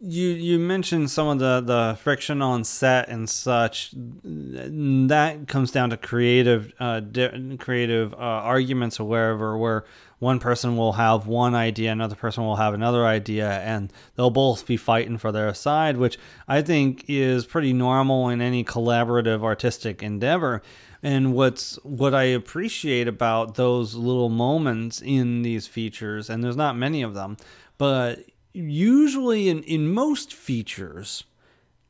you 0.00 0.28
you 0.28 0.58
mentioned 0.58 1.10
some 1.10 1.26
of 1.26 1.38
the 1.40 1.60
the 1.60 1.98
friction 2.00 2.40
on 2.40 2.64
set 2.64 3.08
and 3.08 3.28
such 3.28 3.92
that 3.94 5.44
comes 5.48 5.70
down 5.72 5.90
to 5.90 5.96
creative 5.96 6.72
uh, 6.78 7.00
di- 7.00 7.56
creative 7.58 8.14
uh, 8.14 8.16
arguments 8.16 9.00
or 9.00 9.04
wherever 9.08 9.58
where 9.58 9.84
one 10.18 10.38
person 10.38 10.76
will 10.76 10.94
have 10.94 11.26
one 11.26 11.54
idea 11.54 11.92
another 11.92 12.16
person 12.16 12.44
will 12.44 12.56
have 12.56 12.74
another 12.74 13.06
idea 13.06 13.48
and 13.60 13.92
they'll 14.14 14.30
both 14.30 14.66
be 14.66 14.76
fighting 14.76 15.18
for 15.18 15.32
their 15.32 15.52
side 15.54 15.96
which 15.96 16.18
i 16.46 16.60
think 16.60 17.04
is 17.08 17.46
pretty 17.46 17.72
normal 17.72 18.28
in 18.28 18.40
any 18.40 18.64
collaborative 18.64 19.42
artistic 19.42 20.02
endeavor. 20.02 20.62
And 21.00 21.32
what's 21.32 21.76
what 21.84 22.12
i 22.12 22.24
appreciate 22.24 23.06
about 23.06 23.54
those 23.54 23.94
little 23.94 24.28
moments 24.28 25.00
in 25.00 25.42
these 25.42 25.68
features 25.68 26.28
and 26.28 26.42
there's 26.42 26.56
not 26.56 26.76
many 26.76 27.02
of 27.02 27.14
them 27.14 27.36
but 27.76 28.24
usually 28.52 29.48
in, 29.48 29.62
in 29.62 29.88
most 29.88 30.34
features, 30.34 31.24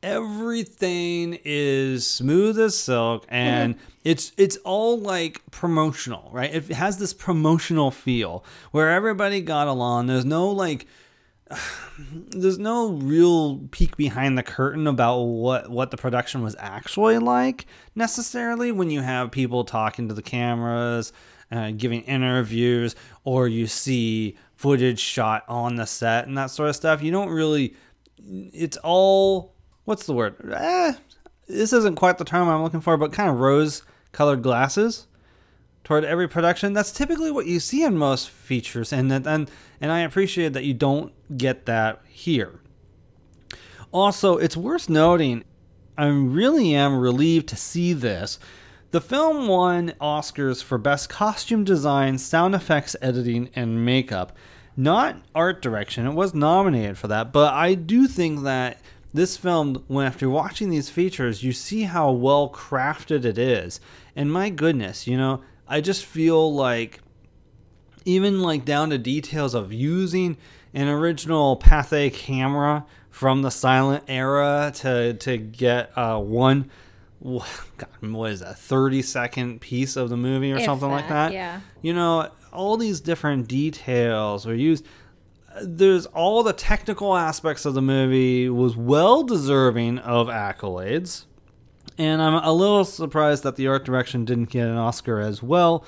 everything 0.01 1.37
is 1.43 2.07
smooth 2.07 2.57
as 2.59 2.77
silk 2.77 3.25
and 3.27 3.75
mm-hmm. 3.75 3.85
it's 4.03 4.31
it's 4.37 4.57
all 4.57 4.97
like 4.97 5.41
promotional 5.51 6.29
right 6.31 6.53
it 6.53 6.67
has 6.67 6.97
this 6.97 7.13
promotional 7.13 7.91
feel 7.91 8.43
where 8.71 8.89
everybody 8.89 9.41
got 9.41 9.67
along 9.67 10.07
there's 10.07 10.25
no 10.25 10.49
like 10.49 10.87
there's 12.29 12.59
no 12.59 12.91
real 12.91 13.57
peek 13.71 13.97
behind 13.97 14.37
the 14.37 14.43
curtain 14.43 14.87
about 14.87 15.19
what 15.19 15.69
what 15.69 15.91
the 15.91 15.97
production 15.97 16.41
was 16.41 16.55
actually 16.59 17.17
like 17.17 17.65
necessarily 17.95 18.71
when 18.71 18.89
you 18.89 19.01
have 19.01 19.31
people 19.31 19.63
talking 19.63 20.07
to 20.07 20.13
the 20.13 20.21
cameras 20.21 21.11
uh, 21.51 21.71
giving 21.71 22.01
interviews 22.03 22.95
or 23.23 23.47
you 23.47 23.67
see 23.67 24.37
footage 24.55 24.99
shot 24.99 25.43
on 25.47 25.75
the 25.75 25.85
set 25.85 26.27
and 26.27 26.37
that 26.37 26.47
sort 26.51 26.69
of 26.69 26.75
stuff. 26.75 27.01
You 27.01 27.11
don't 27.11 27.29
really. 27.29 27.75
It's 28.53 28.77
all. 28.77 29.55
What's 29.89 30.05
the 30.05 30.13
word? 30.13 30.35
Eh, 30.53 30.93
this 31.47 31.73
isn't 31.73 31.95
quite 31.95 32.19
the 32.19 32.23
term 32.23 32.47
I'm 32.47 32.61
looking 32.61 32.79
for, 32.79 32.95
but 32.95 33.11
kind 33.11 33.27
of 33.27 33.39
rose 33.39 33.81
colored 34.11 34.43
glasses 34.43 35.07
toward 35.83 36.05
every 36.05 36.27
production. 36.27 36.73
That's 36.73 36.91
typically 36.91 37.31
what 37.31 37.47
you 37.47 37.59
see 37.59 37.81
in 37.83 37.97
most 37.97 38.29
features, 38.29 38.93
and 38.93 39.11
and 39.11 39.49
and 39.81 39.91
I 39.91 40.01
appreciate 40.01 40.53
that 40.53 40.63
you 40.63 40.75
don't 40.75 41.11
get 41.35 41.65
that 41.65 42.03
here. 42.07 42.59
Also, 43.91 44.37
it's 44.37 44.55
worth 44.55 44.89
noting, 44.89 45.43
I 45.97 46.05
really 46.05 46.75
am 46.75 46.99
relieved 46.99 47.49
to 47.49 47.55
see 47.55 47.93
this. 47.93 48.37
The 48.91 49.01
film 49.01 49.47
won 49.47 49.93
Oscars 49.99 50.63
for 50.63 50.77
Best 50.77 51.09
Costume 51.09 51.63
Design, 51.63 52.19
Sound 52.19 52.53
Effects 52.53 52.95
Editing, 53.01 53.49
and 53.55 53.83
Makeup 53.83 54.37
not 54.79 55.17
art 55.35 55.61
direction. 55.61 56.07
It 56.07 56.13
was 56.13 56.33
nominated 56.33 56.97
for 56.97 57.09
that, 57.09 57.33
but 57.33 57.53
I 57.53 57.73
do 57.73 58.07
think 58.07 58.43
that 58.43 58.79
this 59.13 59.37
film, 59.37 59.83
when 59.87 60.05
after 60.05 60.29
watching 60.29 60.69
these 60.69 60.89
features, 60.89 61.43
you 61.43 61.51
see 61.51 61.83
how 61.83 62.11
well 62.11 62.49
crafted 62.49 63.25
it 63.25 63.37
is. 63.37 63.79
And 64.15 64.31
my 64.31 64.49
goodness, 64.49 65.07
you 65.07 65.17
know, 65.17 65.41
I 65.67 65.81
just 65.81 66.05
feel 66.05 66.53
like 66.53 67.01
even 68.05 68.41
like 68.41 68.65
down 68.65 68.89
to 68.91 68.97
details 68.97 69.53
of 69.53 69.73
using 69.73 70.37
an 70.73 70.87
original 70.87 71.57
Pathé 71.57 72.13
camera 72.13 72.85
from 73.09 73.41
the 73.41 73.51
silent 73.51 74.03
era 74.07 74.71
to 74.75 75.13
to 75.15 75.37
get 75.37 75.97
uh, 75.97 76.19
one 76.19 76.69
God, 77.21 77.87
what 78.01 78.31
is 78.31 78.39
that, 78.39 78.57
30 78.57 79.01
second 79.01 79.61
piece 79.61 79.95
of 79.95 80.09
the 80.09 80.17
movie 80.17 80.53
or 80.53 80.57
if 80.57 80.63
something 80.63 80.87
that, 80.87 80.95
like 80.95 81.09
that? 81.09 81.33
Yeah. 81.33 81.61
You 81.81 81.93
know, 81.93 82.31
all 82.53 82.77
these 82.77 83.01
different 83.01 83.47
details 83.47 84.45
were 84.45 84.53
used. 84.53 84.85
There's 85.61 86.05
all 86.07 86.43
the 86.43 86.53
technical 86.53 87.15
aspects 87.15 87.65
of 87.65 87.73
the 87.73 87.81
movie 87.81 88.49
was 88.49 88.75
well 88.75 89.23
deserving 89.23 89.99
of 89.99 90.27
accolades. 90.27 91.25
And 91.97 92.21
I'm 92.21 92.35
a 92.35 92.53
little 92.53 92.85
surprised 92.85 93.43
that 93.43 93.55
the 93.55 93.67
art 93.67 93.83
direction 93.83 94.25
didn't 94.25 94.49
get 94.49 94.67
an 94.67 94.77
Oscar 94.77 95.19
as 95.19 95.43
well. 95.43 95.83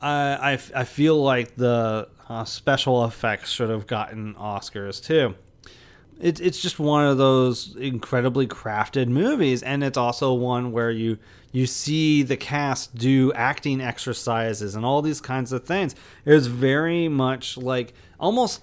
I, 0.00 0.58
I, 0.74 0.84
feel 0.84 1.22
like 1.22 1.56
the 1.56 2.08
uh, 2.28 2.44
special 2.44 3.06
effects 3.06 3.50
should 3.50 3.70
have 3.70 3.86
gotten 3.86 4.34
Oscars 4.34 5.02
too 5.02 5.34
it's 6.20 6.40
it's 6.40 6.60
just 6.60 6.78
one 6.78 7.06
of 7.06 7.18
those 7.18 7.74
incredibly 7.76 8.46
crafted 8.46 9.08
movies, 9.08 9.62
and 9.62 9.82
it's 9.82 9.98
also 9.98 10.32
one 10.32 10.72
where 10.72 10.90
you 10.90 11.18
you 11.52 11.66
see 11.66 12.22
the 12.22 12.36
cast 12.36 12.94
do 12.96 13.32
acting 13.34 13.80
exercises 13.80 14.74
and 14.74 14.84
all 14.84 15.02
these 15.02 15.20
kinds 15.20 15.52
of 15.52 15.64
things. 15.64 15.94
It's 16.24 16.46
very 16.46 17.08
much 17.08 17.56
like 17.56 17.94
almost 18.18 18.62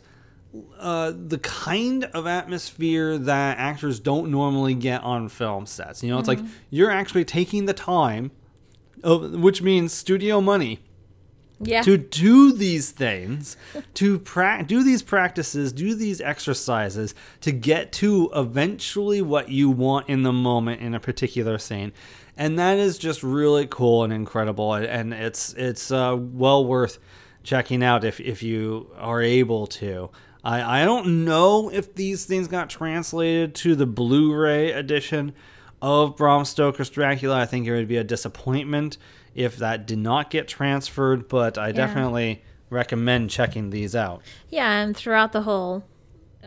uh, 0.80 1.14
the 1.16 1.38
kind 1.40 2.06
of 2.06 2.28
atmosphere 2.28 3.18
that 3.18 3.58
actors 3.58 4.00
don't 4.00 4.30
normally 4.30 4.74
get 4.74 5.02
on 5.04 5.30
film 5.30 5.66
sets. 5.66 6.04
You 6.04 6.10
know, 6.10 6.20
it's 6.20 6.28
mm-hmm. 6.28 6.44
like 6.44 6.54
you're 6.70 6.92
actually 6.92 7.26
taking 7.26 7.66
the 7.66 7.74
time, 7.74 8.32
of, 9.04 9.32
which 9.32 9.62
means 9.62 9.94
studio 9.94 10.42
money 10.42 10.80
yeah. 11.62 11.82
to 11.84 11.98
do 11.98 12.52
these 12.52 12.92
things, 12.92 13.58
to 13.96 14.20
pra- 14.20 14.64
do 14.66 14.84
these 14.84 15.02
practices, 15.02 15.72
do 15.72 15.96
these 15.96 16.22
exercises 16.22 17.16
to 17.42 17.52
get 17.52 17.92
to 17.94 18.30
eventually 18.36 19.22
what 19.22 19.50
you 19.50 19.70
want 19.70 20.10
in 20.10 20.24
the 20.24 20.34
moment 20.34 20.82
in 20.82 20.94
a 20.94 21.00
particular 21.00 21.58
scene. 21.58 21.94
And 22.38 22.58
that 22.58 22.78
is 22.78 22.98
just 22.98 23.24
really 23.24 23.68
cool 23.68 24.04
and 24.04 24.12
incredible 24.12 24.74
and 24.74 25.14
it's 25.14 25.54
it's 25.54 25.92
uh, 25.92 26.18
well 26.18 26.66
worth 26.66 26.98
checking 27.44 27.84
out 27.84 28.04
if 28.04 28.20
if 28.20 28.42
you 28.42 28.90
are 28.98 29.22
able 29.22 29.68
to. 29.68 30.10
I 30.44 30.82
I 30.82 30.86
don't 30.86 31.26
know 31.26 31.70
if 31.70 31.96
these 31.96 32.26
things 32.26 32.48
got 32.48 32.70
translated 32.70 33.56
to 33.56 33.76
the 33.76 33.86
Blu-ray 33.86 34.72
edition 34.72 35.34
of 35.82 36.16
Bram 36.16 36.46
Stoker's 36.46 36.90
Dracula. 36.90 37.40
I 37.40 37.46
think 37.46 37.68
it 37.68 37.74
would 37.74 37.88
be 37.88 37.98
a 37.98 38.04
disappointment 38.04 38.98
if 39.34 39.58
that 39.58 39.88
did 39.88 39.98
not 39.98 40.30
get 40.30 40.48
transferred, 40.48 41.28
but 41.28 41.58
I 41.58 41.68
yeah. 41.68 41.74
definitely 41.74 42.44
recommend 42.70 43.30
checking 43.30 43.70
these 43.70 43.96
out. 43.96 44.22
Yeah, 44.50 44.72
and 44.82 44.96
throughout 44.96 45.32
the 45.32 45.42
whole 45.42 45.84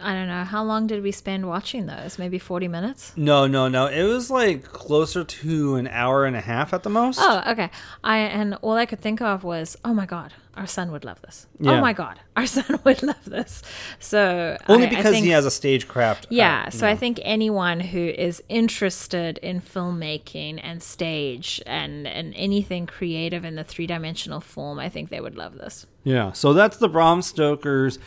I 0.00 0.12
don't 0.12 0.26
know, 0.26 0.44
how 0.44 0.64
long 0.64 0.86
did 0.86 1.02
we 1.02 1.12
spend 1.12 1.46
watching 1.46 1.86
those? 1.86 2.18
Maybe 2.18 2.38
40 2.38 2.68
minutes? 2.68 3.12
No, 3.16 3.46
no, 3.46 3.68
no. 3.68 3.86
It 3.86 4.02
was 4.02 4.30
like 4.30 4.64
closer 4.64 5.24
to 5.24 5.76
an 5.76 5.86
hour 5.86 6.24
and 6.24 6.36
a 6.36 6.40
half 6.40 6.72
at 6.72 6.82
the 6.82 6.90
most. 6.90 7.20
Oh, 7.22 7.42
okay. 7.48 7.70
I 8.02 8.18
and 8.18 8.54
all 8.62 8.72
I 8.72 8.86
could 8.86 9.00
think 9.00 9.20
of 9.20 9.44
was, 9.44 9.76
"Oh 9.84 9.94
my 9.94 10.06
god, 10.06 10.32
our 10.56 10.66
son 10.66 10.92
would 10.92 11.04
love 11.04 11.20
this. 11.22 11.46
Oh 11.60 11.64
yeah. 11.64 11.72
Oh 11.72 11.80
my 11.80 11.92
god, 11.92 12.20
our 12.36 12.46
son 12.46 12.80
would 12.84 13.02
love 13.02 13.24
this. 13.24 13.62
So 13.98 14.56
only 14.68 14.86
I, 14.86 14.90
because 14.90 15.06
I 15.06 15.10
think, 15.10 15.24
he 15.24 15.30
has 15.32 15.46
a 15.46 15.50
stagecraft. 15.50 16.26
Yeah. 16.30 16.64
Uh, 16.66 16.70
so 16.70 16.86
know. 16.86 16.92
I 16.92 16.96
think 16.96 17.20
anyone 17.22 17.80
who 17.80 18.06
is 18.06 18.42
interested 18.48 19.38
in 19.38 19.60
filmmaking 19.60 20.60
and 20.62 20.82
stage 20.82 21.62
and 21.66 22.06
and 22.06 22.32
anything 22.36 22.86
creative 22.86 23.44
in 23.44 23.56
the 23.56 23.64
three 23.64 23.86
dimensional 23.86 24.40
form, 24.40 24.78
I 24.78 24.88
think 24.88 25.10
they 25.10 25.20
would 25.20 25.36
love 25.36 25.54
this. 25.54 25.86
Yeah. 26.04 26.32
So 26.32 26.52
that's 26.52 26.76
the 26.76 26.88
Bram 26.88 27.22
Stoker's 27.22 27.98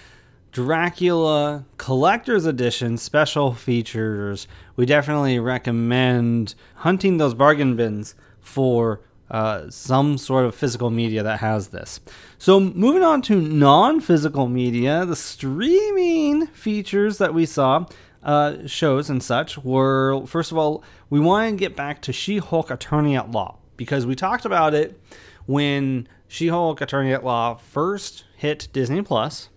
Dracula 0.52 1.66
Collector's 1.78 2.46
Edition 2.46 2.98
special 2.98 3.54
features. 3.54 4.48
We 4.76 4.86
definitely 4.86 5.40
recommend 5.40 6.56
hunting 6.76 7.18
those 7.18 7.34
bargain 7.34 7.76
bins 7.76 8.16
for 8.40 9.02
uh, 9.30 9.70
some 9.70 10.18
sort 10.18 10.46
of 10.46 10.56
physical 10.56 10.90
media 10.90 11.24
that 11.24 11.40
has 11.40 11.70
this. 11.70 12.00
So, 12.38 12.60
moving 12.60 13.04
on 13.04 13.22
to 13.24 13.42
non 13.42 14.00
physical 14.00 14.48
media, 14.48 15.06
the 15.06 15.16
streaming 15.16 16.48
features 16.48 17.18
that 17.18 17.34
we 17.34 17.46
saw, 17.46 17.86
uh, 18.24 18.68
shows 18.68 19.10
and 19.10 19.22
such, 19.22 19.58
were 19.58 20.26
first 20.26 20.52
of 20.52 20.58
all, 20.58 20.84
we 21.10 21.20
want 21.20 21.52
to 21.52 21.56
get 21.58 21.76
back 21.76 22.02
to 22.04 22.14
She 22.14 22.38
Hulk 22.38 22.72
Attorney 22.72 23.16
at 23.16 23.32
Law 23.32 23.58
because 23.76 24.06
we 24.06 24.16
talked 24.16 24.46
about 24.46 24.74
it 24.74 25.00
when 25.46 26.08
She 26.28 26.48
Hulk 26.48 26.82
Attorney 26.82 27.14
at 27.14 27.24
Law 27.24 27.56
first 27.56 28.26
hit 28.36 28.68
Disney 28.74 29.02
Plus, 29.02 29.50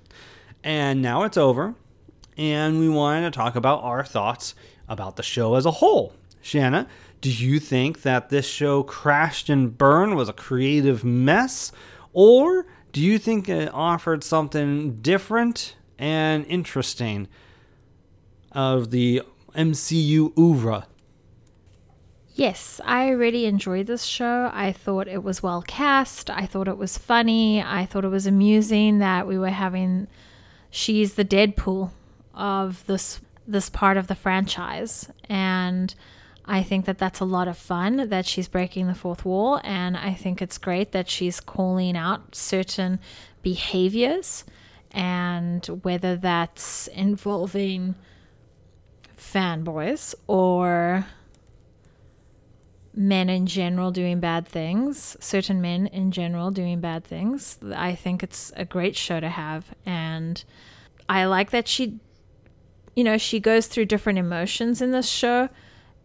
and 0.63 1.03
now 1.03 1.25
it's 1.25 1.37
over. 1.37 1.75
And 2.37 2.79
we 2.79 2.89
wanted 2.89 3.31
to 3.33 3.37
talk 3.37 3.55
about 3.55 3.83
our 3.83 4.05
thoughts 4.05 4.55
about 4.89 5.17
the 5.17 5.23
show 5.23 5.57
as 5.57 5.67
a 5.67 5.71
whole. 5.71 6.15
Shanna, 6.41 6.87
do 7.21 7.31
you 7.31 7.61
think 7.61 8.03
that 8.03 8.31
this 8.31 8.47
show 8.47 8.83
crashed 8.83 9.49
and 9.49 9.77
burned 9.77 10.17
was 10.17 10.29
a 10.29 10.33
creative 10.33 11.05
mess? 11.05 11.73
Or 12.13 12.67
do 12.93 13.01
you 13.01 13.19
think 13.19 13.49
it 13.49 13.73
offered 13.73 14.25
something 14.25 15.01
different 15.01 15.77
and 15.99 16.47
interesting 16.47 17.29
of 18.53 18.91
the 18.91 19.23
MCU 19.55 20.37
oeuvre? 20.39 20.87
Yes, 22.35 22.81
I 22.85 23.11
really 23.11 23.45
enjoyed 23.45 23.87
this 23.87 24.05
show. 24.05 24.51
I 24.55 24.73
thought 24.73 25.09
it 25.09 25.23
was 25.23 25.43
well 25.43 25.63
cast. 25.63 26.31
I 26.31 26.47
thought 26.47 26.69
it 26.69 26.79
was 26.79 26.97
funny. 26.97 27.63
I 27.63 27.85
thought 27.85 28.05
it 28.05 28.09
was 28.09 28.27
amusing 28.27 28.99
that 28.99 29.27
we 29.27 29.37
were 29.39 29.51
having 29.51 30.07
she's 30.71 31.15
the 31.15 31.25
Deadpool 31.25 31.91
of 32.33 32.87
this 32.87 33.21
this 33.47 33.69
part 33.69 33.97
of 33.97 34.07
the 34.07 34.15
franchise 34.15 35.11
and 35.29 35.95
I 36.51 36.65
think 36.65 36.85
that 36.87 36.99
that's 36.99 37.21
a 37.21 37.25
lot 37.25 37.47
of 37.47 37.57
fun 37.57 38.09
that 38.09 38.27
she's 38.27 38.49
breaking 38.49 38.89
the 38.89 38.95
fourth 38.95 39.25
wall. 39.25 39.61
And 39.63 39.97
I 39.97 40.15
think 40.15 40.43
it's 40.43 40.59
great 40.59 40.91
that 40.91 41.09
she's 41.09 41.39
calling 41.39 41.97
out 41.97 42.35
certain 42.35 42.99
behaviors 43.41 44.45
and 44.91 45.65
whether 45.83 46.17
that's 46.17 46.89
involving 46.89 47.95
fanboys 49.17 50.13
or 50.27 51.07
men 52.93 53.31
in 53.31 53.47
general 53.47 53.93
doing 53.93 54.19
bad 54.19 54.49
things, 54.49 55.17
certain 55.21 55.61
men 55.61 55.87
in 55.87 56.11
general 56.11 56.51
doing 56.51 56.81
bad 56.81 57.05
things. 57.05 57.59
I 57.73 57.95
think 57.95 58.25
it's 58.25 58.53
a 58.57 58.65
great 58.65 58.97
show 58.97 59.21
to 59.21 59.29
have. 59.29 59.73
And 59.87 60.43
I 61.09 61.27
like 61.27 61.51
that 61.51 61.69
she, 61.69 62.01
you 62.97 63.05
know, 63.05 63.19
she 63.19 63.39
goes 63.39 63.69
through 63.69 63.85
different 63.85 64.19
emotions 64.19 64.83
in 64.83 64.91
this 64.91 65.09
show. 65.09 65.49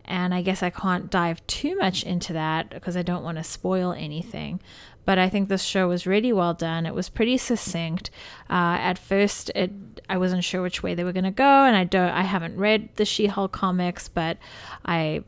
And 0.06 0.34
I 0.34 0.42
guess 0.42 0.64
I 0.64 0.70
can't 0.70 1.10
dive 1.10 1.46
too 1.48 1.76
much 1.78 2.04
into 2.04 2.34
that 2.34 2.70
because 2.70 2.96
I 2.96 3.02
don't 3.02 3.24
want 3.24 3.38
to 3.38 3.44
spoil 3.44 3.92
anything. 3.92 4.62
But 5.04 5.20
I 5.20 5.30
think 5.30 5.50
this 5.50 5.64
show 5.64 5.88
was 5.88 6.08
really 6.08 6.34
well 6.34 6.54
done. 6.54 6.86
It 6.86 6.96
was 6.96 7.10
pretty 7.10 7.38
succinct. 7.38 8.10
Uh, 8.50 8.78
at 8.80 8.98
first, 8.98 9.52
it 9.54 9.72
I 10.10 10.18
wasn't 10.18 10.44
sure 10.44 10.62
which 10.62 10.82
way 10.82 10.96
they 10.96 11.04
were 11.04 11.14
going 11.14 11.26
to 11.26 11.32
go, 11.32 11.64
and 11.66 11.76
I 11.76 11.84
don't 11.84 12.10
I 12.10 12.24
haven't 12.24 12.58
read 12.58 12.90
the 12.96 13.06
She-Hulk 13.06 13.52
comics, 13.52 14.08
but 14.08 14.38
I 14.84 15.24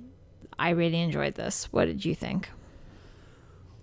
I 0.57 0.71
really 0.71 0.99
enjoyed 0.99 1.35
this. 1.35 1.65
What 1.71 1.85
did 1.85 2.05
you 2.05 2.15
think? 2.15 2.49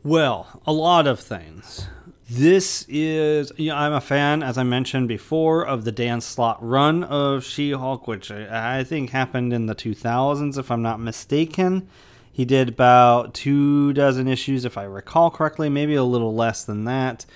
Well, 0.02 0.60
a 0.66 0.72
lot 0.72 1.06
of 1.06 1.20
things. 1.20 1.86
This 2.28 2.86
is, 2.88 3.52
you 3.58 3.68
know, 3.68 3.76
I'm 3.76 3.92
a 3.92 4.00
fan, 4.00 4.42
as 4.42 4.56
I 4.56 4.62
mentioned 4.62 5.08
before, 5.08 5.62
of 5.66 5.84
the 5.84 5.92
Dan 5.92 6.22
Slott 6.22 6.56
run 6.62 7.04
of 7.04 7.44
She 7.44 7.72
Hulk, 7.72 8.06
which 8.06 8.30
I 8.30 8.82
think 8.82 9.10
happened 9.10 9.52
in 9.52 9.66
the 9.66 9.74
2000s, 9.74 10.56
if 10.56 10.70
I'm 10.70 10.80
not 10.80 11.00
mistaken. 11.00 11.86
He 12.32 12.46
did 12.46 12.70
about 12.70 13.34
two 13.34 13.92
dozen 13.92 14.26
issues, 14.26 14.64
if 14.64 14.78
I 14.78 14.84
recall 14.84 15.30
correctly, 15.30 15.68
maybe 15.68 15.94
a 15.96 16.02
little 16.02 16.34
less 16.34 16.64
than 16.64 16.84
that. 16.84 17.26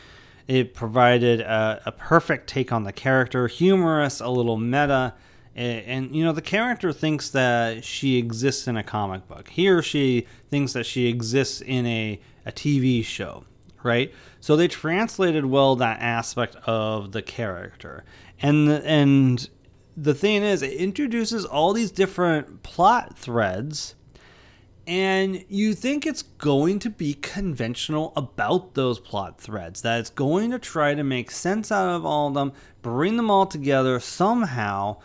It 0.47 0.73
provided 0.73 1.43
a, 1.43 1.83
a 1.85 1.93
perfect 1.93 2.49
take 2.49 2.73
on 2.73 2.85
the 2.85 2.93
character, 2.93 3.47
humorous, 3.47 4.21
a 4.21 4.29
little 4.29 4.57
meta, 4.57 5.13
and, 5.55 5.85
and, 5.85 6.17
you 6.17 6.25
know 6.25 6.33
the 6.33 6.41
character 6.41 6.93
thinks 6.95 7.29
that 7.31 7.85
she 7.85 8.17
exists 8.17 8.69
in 8.69 8.77
a 8.77 8.83
comic 8.85 9.27
book 9.27 9.49
he 9.49 9.69
or 9.69 9.83
she 9.83 10.27
thinks 10.51 10.73
that 10.75 10.87
she 10.87 11.09
exists 11.09 11.61
in 11.61 11.85
a, 11.85 12.21
a 12.47 12.53
tv 12.53 13.05
show 13.05 13.45
right? 13.83 14.13
So 14.41 14.57
they 14.57 14.69
translated 14.69 15.47
well 15.47 15.77
that 15.77 16.01
aspect 16.01 16.57
of 16.67 17.13
the 17.13 17.23
character. 17.23 18.05
And 18.41 18.69
the, 18.69 18.85
and 18.87 19.49
the 19.97 20.15
thing 20.15 20.43
is 20.43 20.63
it 20.63 20.73
introduces 20.73 21.45
all 21.45 21.73
these 21.73 21.91
different 21.91 22.63
plot 22.63 23.19
threads 23.19 23.95
and 24.89 25.45
you 25.51 25.75
think 25.75 26.07
it's 26.07 26.23
going 26.23 26.79
to 26.79 26.89
be 26.89 27.13
conventional 27.13 28.15
about 28.17 28.73
those 28.73 28.99
plot 28.99 29.39
threads 29.39 29.83
that 29.83 30.01
it's 30.01 30.09
going 30.09 30.51
to 30.51 30.59
try 30.59 30.95
to 30.95 31.05
make 31.05 31.31
sense 31.31 31.71
out 31.71 31.95
of 31.95 32.07
all 32.07 32.29
of 32.29 32.35
them 32.35 32.55
bring 32.81 33.19
them 33.19 33.31
all 33.31 33.45
together 33.45 34.01
somehow. 34.01 34.97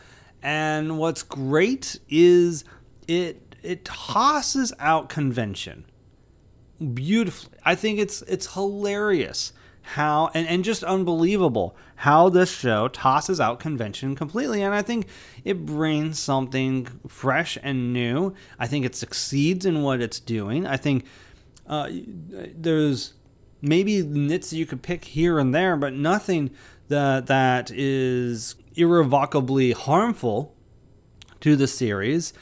And 0.42 0.98
what's 0.98 1.22
great 1.22 2.00
is 2.10 2.64
it 3.10 3.56
it 3.62 3.84
tosses 3.84 4.72
out 4.80 5.10
convention 5.10 5.86
beautifully. 6.90 7.58
I 7.64 7.76
think 7.76 8.00
it's 8.00 8.22
it's 8.24 8.54
hilarious 8.54 9.54
how 9.86 10.32
and, 10.34 10.48
and 10.48 10.64
just 10.64 10.84
unbelievable 10.84 11.76
how 11.98 12.30
this 12.30 12.50
show 12.50 12.88
tosses 12.88 13.42
out 13.42 13.60
convention 13.60 14.16
completely 14.16 14.62
and 14.62 14.74
i 14.74 14.82
think 14.82 15.06
it 15.44 15.66
brings 15.66 16.18
something 16.18 16.88
fresh 17.06 17.58
and 17.62 17.92
new 17.92 18.34
i 18.58 18.66
think 18.66 18.86
it 18.86 18.96
succeeds 18.96 19.66
in 19.66 19.82
what 19.82 20.02
it's 20.02 20.22
doing 20.22 20.66
i 20.66 20.78
think 20.78 21.06
uh, 21.68 21.90
there's 22.56 23.14
maybe 23.62 24.02
nits 24.02 24.54
you 24.54 24.66
could 24.66 24.82
pick 24.82 25.04
here 25.04 25.38
and 25.38 25.54
there 25.54 25.76
but 25.76 25.92
nothing 25.92 26.50
that 26.88 27.28
that 27.28 27.70
is 27.72 28.56
irrevocably 28.76 29.72
harmful 29.72 30.56
to 31.40 31.56
the 31.56 31.68
series. 31.68 32.34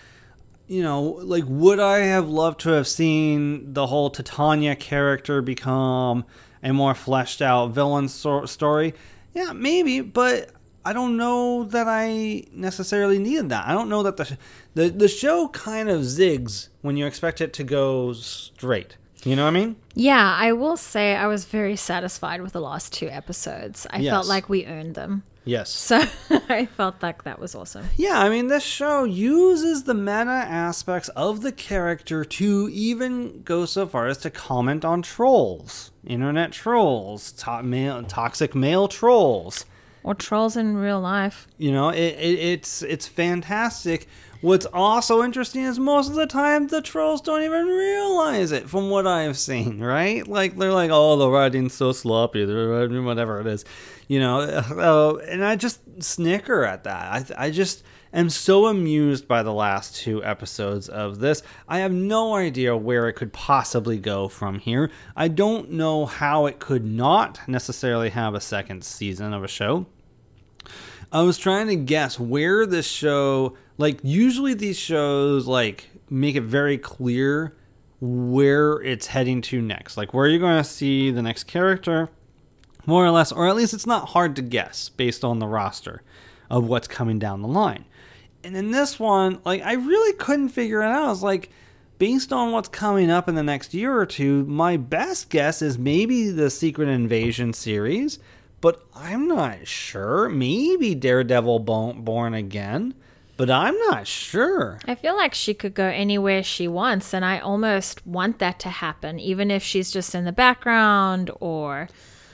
You 0.71 0.83
know, 0.83 1.01
like 1.01 1.43
would 1.47 1.81
I 1.81 1.97
have 1.97 2.29
loved 2.29 2.61
to 2.61 2.69
have 2.69 2.87
seen 2.87 3.73
the 3.73 3.87
whole 3.87 4.09
Titania 4.09 4.73
character 4.73 5.41
become 5.41 6.23
a 6.63 6.71
more 6.71 6.93
fleshed 6.95 7.41
out 7.41 7.71
villain 7.71 8.07
so- 8.07 8.45
story? 8.45 8.93
Yeah, 9.33 9.51
maybe, 9.51 9.99
but 9.99 10.49
I 10.85 10.93
don't 10.93 11.17
know 11.17 11.65
that 11.65 11.87
I 11.89 12.45
necessarily 12.53 13.19
needed 13.19 13.49
that. 13.49 13.67
I 13.67 13.73
don't 13.73 13.89
know 13.89 14.01
that 14.03 14.15
the 14.15 14.37
the 14.73 14.87
the 14.89 15.07
show 15.09 15.49
kind 15.49 15.89
of 15.89 16.03
zigs 16.03 16.69
when 16.81 16.95
you 16.95 17.05
expect 17.05 17.41
it 17.41 17.51
to 17.55 17.65
go 17.65 18.13
straight. 18.13 18.95
You 19.25 19.35
know 19.35 19.43
what 19.43 19.49
I 19.55 19.59
mean? 19.59 19.75
Yeah, 19.93 20.35
I 20.39 20.53
will 20.53 20.77
say 20.77 21.15
I 21.17 21.27
was 21.27 21.43
very 21.43 21.75
satisfied 21.75 22.41
with 22.41 22.53
the 22.53 22.61
last 22.61 22.93
two 22.93 23.09
episodes. 23.09 23.85
I 23.89 23.99
Yes. 23.99 24.11
felt 24.13 24.25
like 24.27 24.47
we 24.47 24.65
earned 24.65 24.95
them. 24.95 25.23
Yes. 25.43 25.69
So 25.71 26.03
I 26.49 26.67
felt 26.67 27.01
like 27.01 27.23
that 27.23 27.39
was 27.39 27.55
awesome. 27.55 27.85
Yeah, 27.97 28.19
I 28.19 28.29
mean, 28.29 28.47
this 28.47 28.63
show 28.63 29.03
uses 29.05 29.83
the 29.83 29.93
meta 29.93 30.29
aspects 30.29 31.09
of 31.09 31.41
the 31.41 31.51
character 31.51 32.23
to 32.23 32.69
even 32.71 33.41
go 33.41 33.65
so 33.65 33.87
far 33.87 34.07
as 34.07 34.17
to 34.19 34.29
comment 34.29 34.85
on 34.85 35.01
trolls, 35.01 35.91
internet 36.05 36.51
trolls, 36.51 37.31
to- 37.33 37.63
male, 37.63 38.03
toxic 38.03 38.53
male 38.53 38.87
trolls. 38.87 39.65
Or 40.03 40.15
trolls 40.15 40.57
in 40.57 40.77
real 40.77 40.99
life. 40.99 41.47
You 41.57 41.71
know, 41.71 41.89
it, 41.89 42.15
it, 42.19 42.39
it's 42.39 42.81
it's 42.81 43.07
fantastic. 43.07 44.07
What's 44.41 44.65
also 44.73 45.21
interesting 45.23 45.61
is 45.61 45.77
most 45.77 46.09
of 46.09 46.15
the 46.15 46.25
time 46.25 46.67
the 46.67 46.81
trolls 46.81 47.21
don't 47.21 47.43
even 47.43 47.67
realize 47.67 48.51
it, 48.51 48.67
from 48.67 48.89
what 48.89 49.05
I've 49.05 49.37
seen. 49.37 49.79
Right? 49.79 50.27
Like 50.27 50.57
they're 50.57 50.73
like, 50.73 50.89
"Oh, 50.91 51.15
the 51.17 51.29
writing's 51.29 51.73
so 51.73 51.91
sloppy," 51.91 52.45
whatever 52.45 53.39
it 53.39 53.47
is, 53.47 53.63
you 54.07 54.19
know. 54.19 54.39
Uh, 54.41 55.17
and 55.27 55.45
I 55.45 55.55
just 55.55 55.79
snicker 56.01 56.63
at 56.65 56.83
that. 56.85 57.33
I 57.37 57.45
I 57.45 57.51
just 57.51 57.83
am 58.19 58.29
so 58.29 58.67
amused 58.67 59.27
by 59.27 59.43
the 59.43 59.53
last 59.53 59.95
two 59.95 60.23
episodes 60.23 60.89
of 60.89 61.19
this. 61.19 61.43
I 61.67 61.79
have 61.79 61.91
no 61.91 62.35
idea 62.35 62.75
where 62.75 63.07
it 63.07 63.13
could 63.13 63.33
possibly 63.33 63.97
go 63.97 64.27
from 64.27 64.59
here. 64.59 64.91
I 65.15 65.27
don't 65.27 65.71
know 65.71 66.05
how 66.05 66.45
it 66.45 66.59
could 66.59 66.85
not 66.85 67.39
necessarily 67.47 68.09
have 68.09 68.35
a 68.35 68.41
second 68.41 68.83
season 68.83 69.33
of 69.33 69.43
a 69.43 69.47
show. 69.47 69.85
I 71.11 71.23
was 71.23 71.37
trying 71.37 71.67
to 71.67 71.75
guess 71.75 72.19
where 72.19 72.65
this 72.65 72.87
show 72.87 73.57
like 73.77 73.99
usually 74.03 74.53
these 74.53 74.77
shows 74.77 75.47
like 75.47 75.89
make 76.09 76.35
it 76.35 76.43
very 76.43 76.77
clear 76.77 77.55
where 77.99 78.81
it's 78.81 79.07
heading 79.07 79.41
to 79.41 79.61
next. 79.61 79.97
Like 79.97 80.13
where 80.13 80.27
you're 80.27 80.39
going 80.39 80.61
to 80.61 80.69
see 80.69 81.11
the 81.11 81.21
next 81.21 81.45
character 81.45 82.09
more 82.85 83.05
or 83.05 83.11
less 83.11 83.31
or 83.31 83.47
at 83.47 83.55
least 83.55 83.73
it's 83.73 83.85
not 83.85 84.09
hard 84.09 84.35
to 84.37 84.41
guess 84.41 84.89
based 84.89 85.23
on 85.23 85.39
the 85.39 85.47
roster 85.47 86.01
of 86.49 86.67
what's 86.67 86.87
coming 86.87 87.19
down 87.19 87.41
the 87.41 87.47
line. 87.47 87.85
And 88.43 88.55
in 88.55 88.71
this 88.71 88.99
one, 88.99 89.39
like 89.45 89.61
I 89.61 89.73
really 89.73 90.13
couldn't 90.13 90.49
figure 90.49 90.81
it 90.81 90.87
out. 90.87 91.05
I 91.05 91.09
was 91.09 91.23
like 91.23 91.49
based 92.01 92.33
on 92.33 92.51
what's 92.51 92.67
coming 92.67 93.11
up 93.11 93.29
in 93.29 93.35
the 93.35 93.43
next 93.43 93.75
year 93.75 93.95
or 93.95 94.07
two, 94.07 94.43
my 94.45 94.75
best 94.75 95.29
guess 95.29 95.61
is 95.61 95.77
maybe 95.77 96.31
the 96.31 96.49
Secret 96.49 96.89
Invasion 96.89 97.53
series, 97.53 98.17
but 98.59 98.83
I'm 98.95 99.27
not 99.27 99.67
sure. 99.67 100.27
Maybe 100.27 100.95
Daredevil 100.95 101.59
Bo- 101.59 101.93
Born 101.93 102.33
Again, 102.33 102.95
but 103.37 103.51
I'm 103.51 103.77
not 103.89 104.07
sure. 104.07 104.79
I 104.87 104.95
feel 104.95 105.15
like 105.15 105.35
she 105.35 105.53
could 105.53 105.75
go 105.75 105.85
anywhere 105.85 106.41
she 106.41 106.67
wants, 106.67 107.13
and 107.13 107.23
I 107.23 107.37
almost 107.37 108.05
want 108.07 108.39
that 108.39 108.59
to 108.61 108.69
happen, 108.69 109.19
even 109.19 109.51
if 109.51 109.61
she's 109.61 109.91
just 109.91 110.15
in 110.15 110.25
the 110.25 110.31
background 110.31 111.29
or 111.39 111.87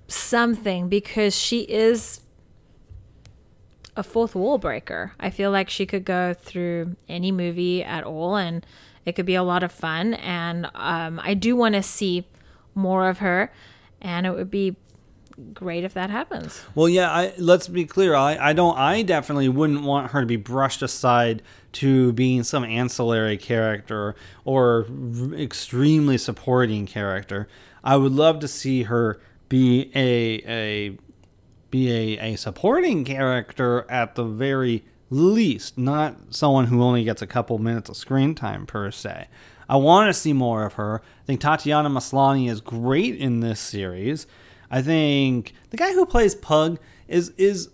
something, 0.08 0.88
because 0.88 1.36
she 1.36 1.64
is 1.64 2.22
a 3.98 4.04
fourth 4.04 4.36
wall 4.36 4.58
breaker. 4.58 5.12
I 5.20 5.30
feel 5.30 5.52
like 5.52 5.70
she 5.70 5.86
could 5.86 6.06
go 6.06 6.34
through 6.34 6.96
any 7.10 7.32
movie 7.32 7.84
at 7.84 8.04
all, 8.04 8.36
and 8.36 8.66
it 9.06 9.14
could 9.14 9.26
be 9.26 9.36
a 9.36 9.44
lot 9.44 9.64
of 9.64 9.72
fun. 9.72 10.14
And 10.14 10.70
um, 10.76 11.20
I 11.24 11.34
do 11.34 11.56
want 11.56 11.76
to 11.76 11.84
see 11.84 12.26
more 12.76 13.10
of 13.10 13.18
her, 13.18 13.52
and 14.00 14.26
it 14.26 14.32
would 14.32 14.52
be 14.52 14.78
great 15.54 15.84
if 15.84 15.94
that 15.96 16.10
happens. 16.10 16.62
Well, 16.76 16.88
yeah. 16.88 17.12
I, 17.12 17.34
let's 17.38 17.68
be 17.68 17.86
clear. 17.86 18.16
I, 18.16 18.38
I 18.38 18.54
don't. 18.54 18.78
I 18.78 19.02
definitely 19.02 19.50
wouldn't 19.50 19.84
want 19.84 20.12
her 20.12 20.22
to 20.22 20.28
be 20.28 20.36
brushed 20.36 20.82
aside 20.82 21.42
to 21.74 22.14
being 22.14 22.44
some 22.44 22.64
ancillary 22.64 23.38
character 23.38 24.16
or 24.46 24.88
extremely 25.36 26.18
supporting 26.18 26.86
character. 26.86 27.48
I 27.84 27.98
would 27.98 28.12
love 28.12 28.40
to 28.40 28.48
see 28.48 28.84
her 28.84 29.20
be 29.50 29.92
a 29.96 30.42
a 30.48 30.98
be 31.70 32.18
a, 32.18 32.34
a 32.34 32.36
supporting 32.36 33.04
character 33.04 33.86
at 33.90 34.16
the 34.16 34.24
very 34.24 34.86
least, 35.10 35.78
not 35.78 36.16
someone 36.30 36.66
who 36.66 36.82
only 36.82 37.04
gets 37.04 37.22
a 37.22 37.28
couple 37.28 37.58
minutes 37.60 37.90
of 37.90 37.98
screen 37.98 38.36
time 38.36 38.66
per 38.66 38.92
se. 38.92 39.28
I 39.70 39.78
want 39.78 40.08
to 40.08 40.14
see 40.14 40.34
more 40.34 40.66
of 40.66 40.74
her. 40.74 41.02
I 41.04 41.26
think 41.26 41.42
Tatiana 41.42 41.90
Maslany 41.90 42.50
is 42.50 42.62
great 42.62 43.16
in 43.16 43.42
this 43.42 43.60
series. 43.60 44.28
I 44.70 44.82
think 44.82 45.54
the 45.70 45.78
guy 45.78 45.94
who 45.94 46.06
plays 46.06 46.36
Pug 46.36 46.80
is 47.08 47.30
is 47.38 47.70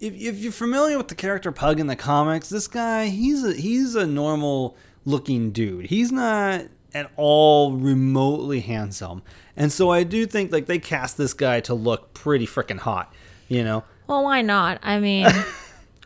if, 0.00 0.14
if 0.14 0.38
you're 0.38 0.52
familiar 0.52 0.96
with 0.96 1.08
the 1.08 1.14
character 1.14 1.50
Pug 1.52 1.80
in 1.80 1.86
the 1.86 1.96
comics, 1.96 2.48
this 2.48 2.68
guy 2.68 3.06
he's 3.06 3.44
a 3.44 3.54
he's 3.54 3.94
a 3.94 4.06
normal 4.06 4.76
looking 5.04 5.50
dude. 5.50 5.86
He's 5.86 6.12
not 6.12 6.66
at 6.94 7.10
all 7.16 7.72
remotely 7.72 8.60
handsome. 8.60 9.22
And 9.56 9.72
so 9.72 9.90
I 9.90 10.04
do 10.04 10.26
think 10.26 10.52
like 10.52 10.66
they 10.66 10.78
cast 10.78 11.16
this 11.16 11.34
guy 11.34 11.60
to 11.60 11.74
look 11.74 12.14
pretty 12.14 12.46
freaking 12.46 12.78
hot, 12.78 13.12
you 13.48 13.64
know. 13.64 13.84
Well, 14.06 14.24
why 14.24 14.42
not? 14.42 14.78
I 14.82 15.00
mean, 15.00 15.26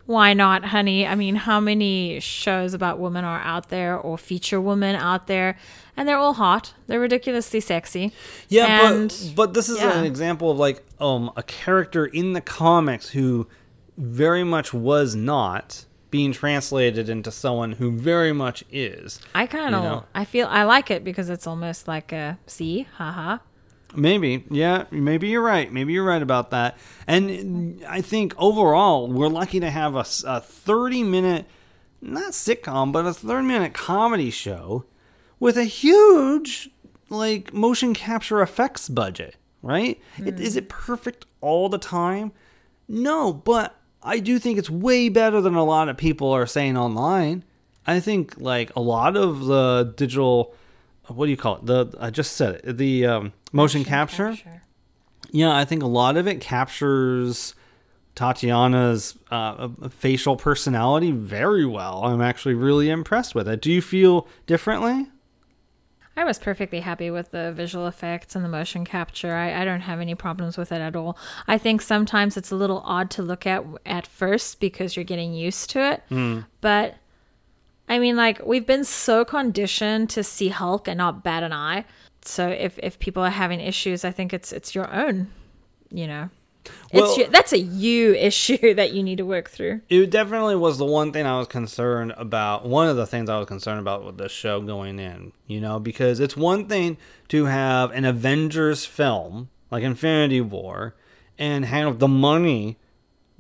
Why 0.07 0.33
not, 0.35 0.65
honey? 0.65 1.07
I 1.07 1.15
mean, 1.15 1.37
how 1.37 1.61
many 1.61 2.19
shows 2.19 2.75
about 2.75 2.99
women 2.99 3.25
are 3.25 3.39
out 3.41 3.69
there 3.69 3.97
or 3.97 4.19
feature 4.19 4.61
women 4.61 4.97
out 4.97 5.29
there? 5.29 5.57
And 5.97 6.09
they're 6.09 6.19
all 6.19 6.33
hot. 6.35 6.75
They're 6.89 6.99
ridiculously 6.99 7.61
sexy. 7.61 8.13
Yeah, 8.49 8.91
And- 8.91 9.09
but 9.09 9.33
but 9.37 9.55
this 9.55 9.69
is 9.69 9.79
yeah. 9.79 9.97
an 9.97 10.05
example 10.05 10.51
of 10.51 10.59
like 10.59 10.83
um 11.01 11.31
a 11.37 11.43
character 11.45 12.05
in 12.05 12.33
the 12.33 12.41
comics 12.41 13.11
who 13.11 13.47
very 13.97 14.43
much 14.43 14.75
was 14.75 15.15
not 15.15 15.85
being 16.11 16.33
translated 16.33 17.09
into 17.09 17.31
someone 17.31 17.73
who 17.73 17.93
very 17.93 18.33
much 18.33 18.65
is. 18.73 19.21
I 19.37 19.47
kind 19.47 19.73
of, 19.75 19.85
You 19.85 19.89
know? 19.89 20.05
I 20.15 20.25
feel, 20.25 20.47
I 20.49 20.65
like 20.65 20.91
it 20.91 21.05
because 21.05 21.31
it's 21.31 21.47
almost 21.47 21.87
like 21.89 22.13
a, 22.13 22.39
see, 22.47 22.89
haha. 22.97 23.39
Maybe, 23.95 24.45
yeah, 24.51 24.85
maybe 24.91 25.29
you're 25.29 25.43
right. 25.43 25.73
Maybe 25.73 25.93
you're 25.93 26.05
right 26.05 26.23
about 26.23 26.51
that. 26.51 26.79
And 27.07 27.85
I 27.89 28.01
think 28.01 28.35
overall, 28.39 29.11
we're 29.11 29.29
lucky 29.29 29.61
to 29.61 29.71
have 29.71 29.95
a 29.95 30.05
30 30.05 31.03
minute, 31.03 31.47
not 32.01 32.33
sitcom, 32.33 32.93
but 32.93 33.07
a 33.07 33.13
30 33.13 33.47
minute 33.47 33.75
comedy 33.75 34.31
show 34.31 34.85
with 35.39 35.57
a 35.57 35.65
huge, 35.65 36.71
like, 37.09 37.53
motion 37.53 37.95
capture 37.95 38.41
effects 38.43 38.89
budget, 38.89 39.37
right? 39.61 40.01
It, 40.19 40.35
hmm. 40.35 40.43
is 40.43 40.57
it 40.57 40.69
perfect 40.69 41.27
all 41.41 41.69
the 41.69 41.79
time? 41.79 42.33
No, 42.89 43.33
but 43.33 43.77
I 44.03 44.19
do 44.19 44.39
think 44.39 44.59
it's 44.59 44.71
way 44.71 45.09
better 45.09 45.41
than 45.41 45.55
a 45.55 45.65
lot 45.65 45.89
of 45.89 45.97
people 45.97 46.31
are 46.31 46.47
saying 46.47 46.77
online. 46.77 47.45
I 47.87 48.01
think, 48.01 48.35
like, 48.39 48.75
a 48.77 48.81
lot 48.81 49.17
of 49.17 49.47
the 49.47 49.93
digital 49.97 50.55
what 51.09 51.27
do 51.27 51.31
you 51.31 51.37
call 51.37 51.57
it? 51.57 51.67
The 51.67 51.95
I 51.99 52.11
just 52.11 52.33
said 52.33 52.61
it. 52.65 52.77
The 52.77 53.07
um, 53.07 53.33
motion, 53.53 53.85
capture. 53.85 54.37
Yeah, 55.31 55.55
I 55.57 55.65
think 55.65 55.83
a 55.83 55.87
lot 55.87 56.17
of 56.17 56.27
it 56.29 56.41
captures 56.41 57.55
Tatiana's 58.15 59.17
uh, 59.31 59.69
facial 59.91 60.37
personality 60.37 61.11
very 61.11 61.65
well. 61.65 62.05
I'm 62.05 62.21
actually 62.21 62.55
really 62.55 62.91
impressed 62.91 63.35
with 63.35 63.49
it. 63.49 63.63
Do 63.63 63.73
you 63.73 63.81
feel 63.81 64.29
differently? 64.47 65.09
I 66.15 66.25
was 66.25 66.39
perfectly 66.39 66.81
happy 66.81 67.11
with 67.11 67.31
the 67.31 67.53
visual 67.53 67.87
effects 67.87 68.37
and 68.37 68.45
the 68.45 68.49
motion 68.49 68.85
capture. 68.85 69.35
I, 69.35 69.63
I 69.63 69.65
don't 69.65 69.81
have 69.81 69.99
any 69.99 70.15
problems 70.15 70.59
with 70.59 70.71
it 70.71 70.83
at 70.83 70.95
all. 70.95 71.17
I 71.49 71.57
think 71.57 71.81
sometimes 71.81 72.37
it's 72.37 72.51
a 72.51 72.55
little 72.55 72.83
odd 72.85 73.11
to 73.13 73.23
look 73.23 73.47
at 73.47 73.65
at 73.87 74.07
first 74.07 74.61
because 74.61 74.95
you're 74.95 75.07
getting 75.07 75.33
used 75.33 75.71
to 75.71 75.93
it. 75.93 76.03
But 76.61 76.97
I 77.93 77.99
mean, 77.99 78.17
like 78.17 78.41
we've 78.47 78.67
been 78.67 78.85
so 78.85 79.23
conditioned 79.23 80.09
to 80.11 80.25
see 80.25 80.49
Hulk 80.49 80.89
and 80.89 80.97
not 80.97 81.23
bat 81.23 81.43
an 81.43 81.53
eye. 81.53 81.85
So 82.23 82.49
if 82.49 82.79
if 82.79 82.99
people 82.99 83.23
are 83.23 83.29
having 83.29 83.61
issues, 83.61 84.03
I 84.03 84.11
think 84.11 84.33
it's 84.33 84.51
it's 84.51 84.75
your 84.75 84.91
own. 84.91 85.31
You 85.91 86.07
know, 86.07 86.31
Well- 86.95 87.05
it's 87.05 87.19
your, 87.19 87.29
that's 87.29 87.53
a 87.53 87.59
you 87.59 88.15
issue 88.31 88.73
that 88.73 88.95
you 88.95 89.03
need 89.03 89.17
to 89.19 89.27
work 89.27 89.51
through. 89.51 89.83
It 89.91 90.09
definitely 90.11 90.57
was 90.57 90.79
the 90.79 90.87
one 90.87 91.13
thing 91.13 91.27
I 91.27 91.37
was 91.37 91.49
concerned 91.49 92.15
about. 92.17 92.65
One 92.65 92.89
of 92.89 92.97
the 92.97 93.07
things 93.07 93.29
I 93.29 93.39
was 93.39 93.47
concerned 93.47 93.81
about 93.81 94.07
with 94.07 94.17
this 94.17 94.33
show 94.33 94.63
going 94.63 94.99
in, 94.99 95.33
you 95.47 95.61
know, 95.61 95.79
because 95.79 96.19
it's 96.19 96.35
one 96.35 96.69
thing 96.69 96.97
to 97.29 97.45
have 97.45 97.91
an 97.91 98.07
Avengers 98.07 98.87
film 98.87 99.51
like 99.71 99.83
Infinity 99.83 100.41
War 100.41 100.95
and 101.39 101.67
have 101.67 101.99
the 101.99 102.09
money 102.09 102.79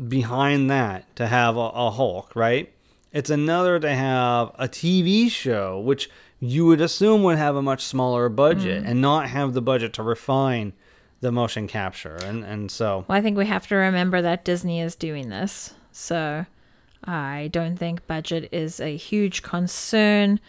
behind 0.08 0.68
that 0.70 1.16
to 1.16 1.26
have 1.28 1.56
a, 1.56 1.60
a 1.60 1.90
Hulk, 1.90 2.36
right? 2.36 2.71
It's 3.12 3.30
another 3.30 3.78
to 3.78 3.94
have 3.94 4.52
a 4.58 4.68
TV 4.68 5.30
show, 5.30 5.78
which 5.80 6.08
you 6.40 6.66
would 6.66 6.80
assume 6.80 7.22
would 7.22 7.38
have 7.38 7.56
a 7.56 7.62
much 7.62 7.84
smaller 7.84 8.28
budget 8.28 8.84
and 8.84 9.00
not 9.00 9.28
have 9.28 9.52
the 9.52 9.62
budget 9.62 9.92
to 9.94 10.02
refine 10.02 10.72
the 11.20 11.30
motion 11.30 11.68
capture. 11.68 12.16
And, 12.16 12.44
and 12.44 12.70
so, 12.70 13.04
Well, 13.08 13.18
I 13.18 13.20
think 13.20 13.36
we 13.38 13.46
have 13.46 13.66
to 13.68 13.76
remember 13.76 14.22
that 14.22 14.44
Disney 14.44 14.80
is 14.80 14.96
doing 14.96 15.28
this. 15.28 15.74
So 15.92 16.46
I 17.04 17.48
don't 17.52 17.76
think 17.76 18.06
budget 18.06 18.48
is 18.50 18.80
a 18.80 18.96
huge 18.96 19.42
concern, 19.42 20.40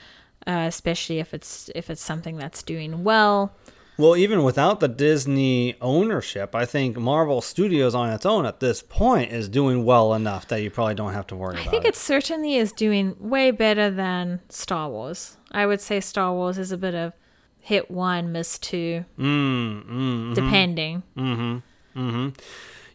uh, 0.47 0.65
especially 0.67 1.19
if 1.19 1.33
it's 1.33 1.69
if 1.75 1.89
it's 1.89 2.01
something 2.01 2.37
that's 2.37 2.63
doing 2.63 3.03
well. 3.03 3.53
Well, 3.97 4.17
even 4.17 4.43
without 4.43 4.79
the 4.79 4.87
Disney 4.87 5.75
ownership, 5.79 6.55
I 6.55 6.65
think 6.65 6.97
Marvel 6.97 7.41
Studios 7.41 7.93
on 7.93 8.09
its 8.09 8.25
own 8.25 8.45
at 8.45 8.59
this 8.59 8.81
point 8.81 9.31
is 9.31 9.47
doing 9.47 9.85
well 9.85 10.15
enough 10.15 10.47
that 10.47 10.63
you 10.63 10.71
probably 10.71 10.95
don't 10.95 11.13
have 11.13 11.27
to 11.27 11.35
worry 11.35 11.57
I 11.59 11.63
think 11.65 11.85
it. 11.85 11.89
it 11.89 11.95
certainly 11.95 12.55
is 12.55 12.71
doing 12.71 13.15
way 13.19 13.51
better 13.51 13.91
than 13.91 14.41
Star 14.49 14.89
Wars. 14.89 15.37
I 15.51 15.67
would 15.67 15.79
say 15.79 15.99
Star 15.99 16.33
Wars 16.33 16.57
is 16.57 16.71
a 16.71 16.77
bit 16.77 16.95
of 16.95 17.13
hit 17.59 17.91
one, 17.91 18.31
miss 18.31 18.57
two, 18.57 19.05
Mm, 19.19 19.85
mm, 19.85 20.33
depending. 20.35 21.03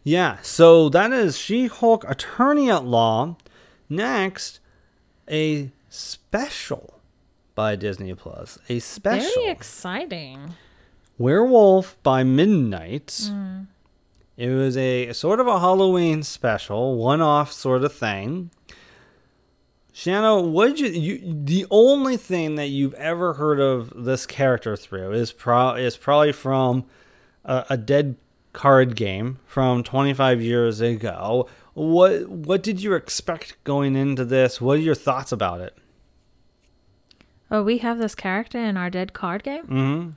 yeah, 0.03 0.37
so 0.41 0.89
that 0.89 1.11
is 1.13 1.37
She 1.37 1.67
Hulk 1.67 2.03
Attorney 2.07 2.69
at 2.69 2.83
Law. 2.83 3.37
Next, 3.87 4.59
a 5.31 5.71
special 5.89 6.99
by 7.55 7.75
Disney 7.75 8.13
Plus. 8.13 8.59
A 8.67 8.79
special. 8.79 9.31
Very 9.37 9.49
exciting. 9.51 10.55
Werewolf 11.19 12.01
by 12.01 12.23
Midnight. 12.23 13.29
It 14.37 14.49
was 14.49 14.77
a 14.77 15.11
sort 15.11 15.41
of 15.41 15.47
a 15.47 15.59
Halloween 15.59 16.23
special, 16.23 16.95
one-off 16.95 17.51
sort 17.51 17.83
of 17.83 17.93
thing. 17.93 18.51
Shanna, 19.91 20.39
what 20.41 20.79
you, 20.79 20.87
you? 20.87 21.19
The 21.43 21.65
only 21.69 22.15
thing 22.15 22.55
that 22.55 22.67
you've 22.67 22.93
ever 22.93 23.33
heard 23.33 23.59
of 23.59 24.05
this 24.05 24.25
character 24.25 24.77
through 24.77 25.11
is 25.11 25.33
pro 25.33 25.73
is 25.73 25.97
probably 25.97 26.31
from 26.31 26.85
a, 27.43 27.65
a 27.71 27.77
dead 27.77 28.15
card 28.53 28.95
game 28.95 29.39
from 29.45 29.83
25 29.83 30.41
years 30.41 30.79
ago. 30.79 31.49
What 31.73 32.29
what 32.29 32.63
did 32.63 32.81
you 32.81 32.93
expect 32.93 33.61
going 33.65 33.97
into 33.97 34.23
this? 34.23 34.61
What 34.61 34.77
are 34.77 34.81
your 34.81 34.95
thoughts 34.95 35.33
about 35.33 35.59
it? 35.59 35.75
Oh, 37.51 37.61
we 37.61 37.79
have 37.79 37.97
this 37.97 38.15
character 38.15 38.57
in 38.57 38.77
our 38.77 38.89
dead 38.89 39.11
card 39.11 39.43
game? 39.43 39.65
hmm 39.65 40.09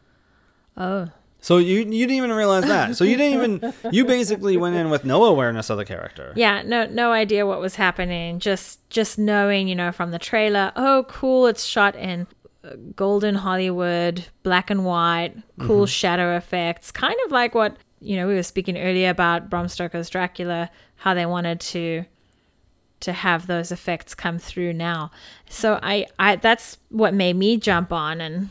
Oh. 0.77 1.11
So 1.41 1.59
you 1.59 1.79
you 1.79 1.85
didn't 1.85 2.13
even 2.13 2.33
realize 2.33 2.65
that. 2.65 2.97
So 2.97 3.03
you 3.03 3.17
didn't 3.17 3.35
even 3.43 3.75
you 3.93 4.05
basically 4.05 4.57
went 4.57 4.77
in 4.77 4.91
with 4.91 5.05
no 5.05 5.25
awareness 5.25 5.71
of 5.71 5.77
the 5.77 5.85
character. 5.85 6.33
Yeah, 6.37 6.63
no 6.63 6.87
no 6.87 7.11
idea 7.11 7.47
what 7.47 7.61
was 7.61 7.75
happening. 7.75 8.39
Just 8.39 8.89
just 8.91 9.19
knowing, 9.19 9.67
you 9.67 9.75
know, 9.75 9.91
from 9.91 10.13
the 10.13 10.21
trailer, 10.21 10.73
oh 10.77 11.05
cool, 11.09 11.49
it's 11.49 11.65
shot 11.65 11.97
in 11.97 12.29
uh, 12.65 12.77
golden 12.95 13.35
Hollywood, 13.35 14.25
black 14.45 14.71
and 14.71 14.85
white, 14.85 15.35
cool 15.59 15.85
shadow 15.85 16.37
effects, 16.37 16.93
kind 16.93 17.17
of 17.27 17.33
like 17.33 17.57
what, 17.57 17.77
you 18.01 18.15
know, 18.15 18.29
we 18.29 18.35
were 18.35 18.45
speaking 18.45 18.79
earlier 18.79 19.11
about 19.11 19.51
Bram 19.51 19.67
Stoker's 19.67 20.09
Dracula, 20.09 20.71
how 20.95 21.13
they 21.13 21.27
wanted 21.27 21.59
to 21.61 22.05
to 23.01 23.13
have 23.13 23.49
those 23.49 23.73
effects 23.73 24.15
come 24.15 24.39
through 24.39 24.75
now. 24.75 25.11
So 25.49 25.81
I 25.83 26.07
I 26.21 26.37
that's 26.37 26.79
what 26.89 27.15
made 27.15 27.35
me 27.35 27.57
jump 27.57 27.93
on 27.93 28.21
and 28.21 28.49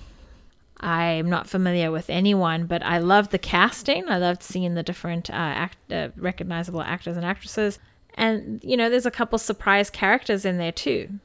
I'm 0.81 1.29
not 1.29 1.47
familiar 1.47 1.91
with 1.91 2.09
anyone, 2.09 2.65
but 2.65 2.83
I 2.83 2.97
loved 2.97 3.31
the 3.31 3.37
casting. 3.37 4.09
I 4.09 4.17
loved 4.17 4.41
seeing 4.41 4.73
the 4.73 4.83
different 4.83 5.29
uh, 5.29 5.33
act, 5.33 5.77
uh, 5.91 6.09
recognizable 6.17 6.81
actors 6.81 7.15
and 7.15 7.25
actresses. 7.25 7.77
And, 8.15 8.61
you 8.63 8.75
know, 8.75 8.89
there's 8.89 9.05
a 9.05 9.11
couple 9.11 9.37
surprise 9.37 9.89
characters 9.89 10.43
in 10.43 10.57
there 10.57 10.71
too. 10.71 11.19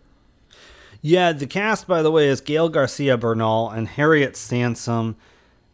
Yeah, 1.01 1.33
the 1.33 1.47
cast 1.47 1.87
by 1.87 2.03
the 2.03 2.11
way 2.11 2.29
is 2.29 2.41
Gael 2.41 2.69
Garcia 2.69 3.17
Bernal 3.17 3.71
and 3.71 3.89
Harriet 3.89 4.37
Sansom 4.37 5.17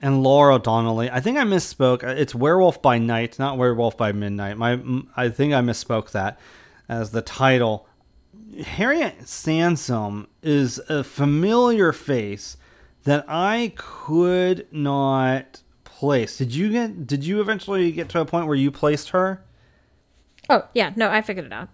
and 0.00 0.22
Laura 0.22 0.58
Donnelly. 0.58 1.10
I 1.10 1.20
think 1.20 1.38
I 1.38 1.42
misspoke. 1.42 2.02
It's 2.02 2.34
Werewolf 2.34 2.82
by 2.82 2.98
Night, 2.98 3.38
not 3.38 3.56
Werewolf 3.56 3.96
by 3.96 4.12
Midnight. 4.12 4.58
My 4.58 4.80
I 5.16 5.28
think 5.28 5.54
I 5.54 5.60
misspoke 5.60 6.10
that 6.10 6.38
as 6.88 7.10
the 7.10 7.22
title. 7.22 7.86
Harriet 8.64 9.26
Sansom 9.26 10.28
is 10.42 10.78
a 10.88 11.02
familiar 11.02 11.92
face 11.92 12.56
that 13.04 13.24
I 13.28 13.72
could 13.76 14.66
not 14.72 15.62
place. 15.84 16.38
Did 16.38 16.54
you 16.54 16.70
get 16.70 17.06
did 17.06 17.24
you 17.24 17.40
eventually 17.40 17.92
get 17.92 18.08
to 18.10 18.20
a 18.20 18.24
point 18.24 18.46
where 18.46 18.56
you 18.56 18.70
placed 18.70 19.10
her? 19.10 19.42
Oh, 20.48 20.68
yeah, 20.74 20.92
no, 20.96 21.08
I 21.10 21.22
figured 21.22 21.46
it 21.46 21.52
out. 21.52 21.68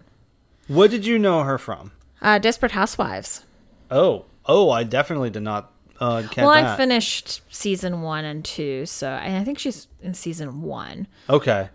What 0.67 0.91
did 0.91 1.05
you 1.05 1.17
know 1.17 1.41
her 1.41 1.57
from? 1.57 1.91
Uh, 2.21 2.37
Desperate 2.37 2.73
Housewives. 2.73 3.43
Oh, 3.89 4.25
oh, 4.45 4.69
I 4.69 4.83
definitely 4.83 5.31
did 5.31 5.41
not 5.41 5.73
uh, 5.99 6.23
well, 6.37 6.51
that. 6.51 6.65
I 6.65 6.77
finished 6.77 7.41
season 7.53 8.01
one 8.01 8.23
and 8.23 8.45
two, 8.45 8.85
so 8.85 9.11
I 9.11 9.43
think 9.43 9.59
she's 9.59 9.87
in 10.01 10.13
season 10.13 10.61
one. 10.61 11.07
Okay. 11.29 11.69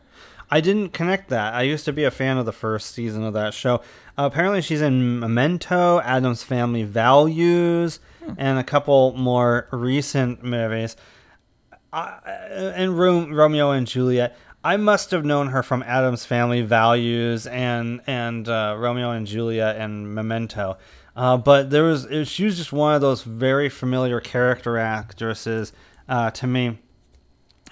I 0.51 0.61
didn't 0.61 0.91
connect 0.91 1.31
that. 1.31 1.55
I 1.55 1.63
used 1.63 1.85
to 1.87 1.93
be 1.93 2.05
a 2.05 2.11
fan 2.11 2.39
of 2.39 2.47
the 2.47 2.53
first 2.53 2.95
season 2.95 3.25
of 3.25 3.35
that 3.35 3.55
show. 3.55 3.77
Uh, 4.17 4.29
apparently, 4.31 4.63
she's 4.63 4.81
in 4.81 5.19
Memento, 5.19 6.01
Addams 6.01 6.43
Family 6.43 6.85
Values, 6.85 7.99
and 8.37 8.59
a 8.59 8.65
couple 8.65 9.13
more 9.13 9.69
recent 9.71 10.43
movies. 10.43 10.97
I, 11.93 12.19
and 12.77 12.99
Ro- 12.99 13.29
Romeo 13.29 13.71
and 13.71 13.87
Juliet. 13.87 14.37
I 14.65 14.79
must 14.79 15.11
have 15.11 15.25
known 15.25 15.49
her 15.49 15.63
from 15.63 15.83
Addams 15.83 16.25
Family 16.25 16.63
Values 16.63 17.47
and 17.47 18.01
and 18.07 18.49
uh, 18.49 18.77
Romeo 18.79 19.11
and 19.11 19.27
Juliet 19.27 19.77
and 19.77 20.15
Memento. 20.15 20.79
Uh, 21.15 21.37
but 21.37 21.71
there 21.71 21.85
was 21.85 22.07
she 22.27 22.45
was 22.45 22.57
just 22.57 22.73
one 22.73 22.95
of 22.95 23.01
those 23.01 23.23
very 23.23 23.69
familiar 23.69 24.21
character 24.21 24.79
actresses 24.79 25.73
uh, 26.09 26.31
to 26.33 26.47
me. 26.47 26.79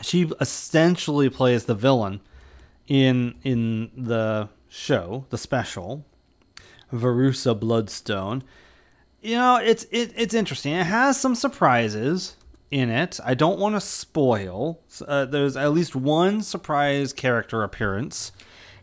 She 0.02 0.30
essentially 0.40 1.28
plays 1.28 1.64
the 1.64 1.74
villain 1.74 2.20
in 2.86 3.34
in 3.42 3.90
the 3.96 4.48
show, 4.68 5.26
the 5.30 5.38
special. 5.38 6.04
Verussa 6.92 7.58
Bloodstone. 7.58 8.44
You 9.22 9.36
know, 9.36 9.56
it's 9.56 9.84
it, 9.90 10.12
it's 10.16 10.34
interesting. 10.34 10.72
It 10.74 10.84
has 10.86 11.18
some 11.20 11.34
surprises 11.34 12.36
in 12.70 12.90
it. 12.90 13.20
I 13.24 13.34
don't 13.34 13.58
want 13.58 13.76
to 13.76 13.80
spoil. 13.80 14.80
Uh, 15.06 15.24
there's 15.26 15.56
at 15.56 15.72
least 15.72 15.94
one 15.94 16.42
surprise 16.42 17.12
character 17.12 17.62
appearance. 17.62 18.32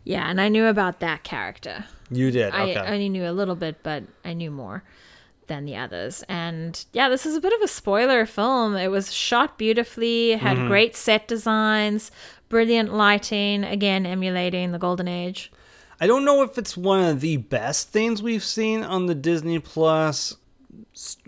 Yeah, 0.04 0.30
and 0.30 0.40
I 0.40 0.48
knew 0.48 0.66
about 0.66 1.02
that 1.02 1.24
character. 1.24 1.86
You 2.10 2.32
did. 2.32 2.54
Okay. 2.54 2.76
I 2.76 2.94
only 2.94 3.10
knew 3.10 3.30
a 3.30 3.34
little 3.34 3.56
bit, 3.56 3.84
but 3.84 4.04
I 4.24 4.34
knew 4.34 4.50
more 4.50 4.84
than 5.48 5.66
the 5.66 5.76
others. 5.76 6.24
And 6.30 6.84
yeah, 6.94 7.10
this 7.10 7.26
is 7.26 7.36
a 7.36 7.42
bit 7.42 7.54
of 7.54 7.62
a 7.62 7.68
spoiler 7.68 8.26
film. 8.26 8.76
It 8.76 8.88
was 8.88 9.14
shot 9.14 9.58
beautifully, 9.58 10.32
had 10.34 10.58
Mm-hmm. 10.58 10.68
great 10.68 10.96
set 10.96 11.28
designs, 11.28 12.12
brilliant 12.48 12.94
lighting, 12.94 13.64
again 13.64 14.06
emulating 14.06 14.72
the 14.72 14.80
golden 14.80 15.08
age. 15.08 15.52
I 16.02 16.08
don't 16.08 16.24
know 16.24 16.44
if 16.44 16.58
it's 16.58 16.78
one 16.78 17.04
of 17.04 17.20
the 17.20 17.38
best 17.38 17.90
things 17.90 18.24
we've 18.24 18.44
seen 18.44 18.84
on 18.84 19.08
the 19.08 19.16
Disney 19.16 19.60
Plus, 19.60 20.38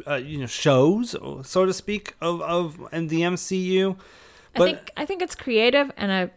uh, 0.07 0.15
you 0.15 0.37
know, 0.37 0.45
shows, 0.45 1.15
so 1.43 1.65
to 1.65 1.73
speak, 1.73 2.15
of 2.21 2.41
of 2.41 2.79
and 2.91 3.09
the 3.09 3.21
MCU. 3.21 3.97
But 4.55 4.61
I 4.61 4.65
think 4.65 4.91
I 4.97 5.05
think 5.05 5.21
it's 5.21 5.35
creative 5.35 5.91
and 5.97 6.11
a 6.11 6.31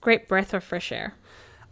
great 0.00 0.26
breath 0.26 0.54
of 0.54 0.64
fresh 0.64 0.90
air. 0.90 1.14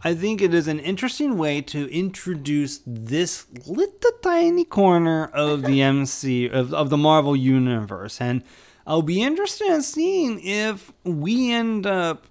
I 0.03 0.15
think 0.15 0.41
it 0.41 0.53
is 0.53 0.67
an 0.67 0.79
interesting 0.79 1.37
way 1.37 1.61
to 1.61 1.91
introduce 1.91 2.81
this 2.87 3.45
little 3.67 4.11
tiny 4.23 4.63
corner 4.63 5.25
of 5.25 5.63
the 5.63 5.81
MC 5.83 6.49
of, 6.49 6.73
of 6.73 6.89
the 6.89 6.97
Marvel 6.97 7.35
universe, 7.35 8.19
and 8.19 8.43
I'll 8.87 9.03
be 9.03 9.21
interested 9.21 9.67
in 9.67 9.83
seeing 9.83 10.39
if 10.43 10.91
we 11.03 11.51
end 11.51 11.85
up 11.85 12.25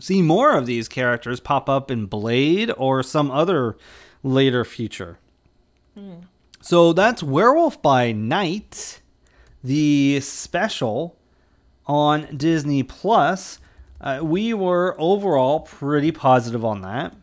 seeing 0.00 0.26
more 0.26 0.56
of 0.56 0.66
these 0.66 0.88
characters 0.88 1.40
pop 1.40 1.68
up 1.68 1.90
in 1.90 2.06
Blade 2.06 2.72
or 2.76 3.02
some 3.02 3.30
other 3.30 3.76
later 4.22 4.64
future. 4.64 5.18
So 6.60 6.92
that's 6.92 7.22
Werewolf 7.22 7.82
by 7.82 8.12
Night, 8.12 9.00
the 9.64 10.20
special 10.20 11.16
on 11.86 12.36
Disney 12.36 12.82
Plus. 12.82 13.58
Uh, 14.00 14.20
we 14.22 14.54
were 14.54 14.94
overall 14.98 15.60
pretty 15.60 16.12
positive 16.12 16.64
on 16.64 16.82
that. 16.82 17.14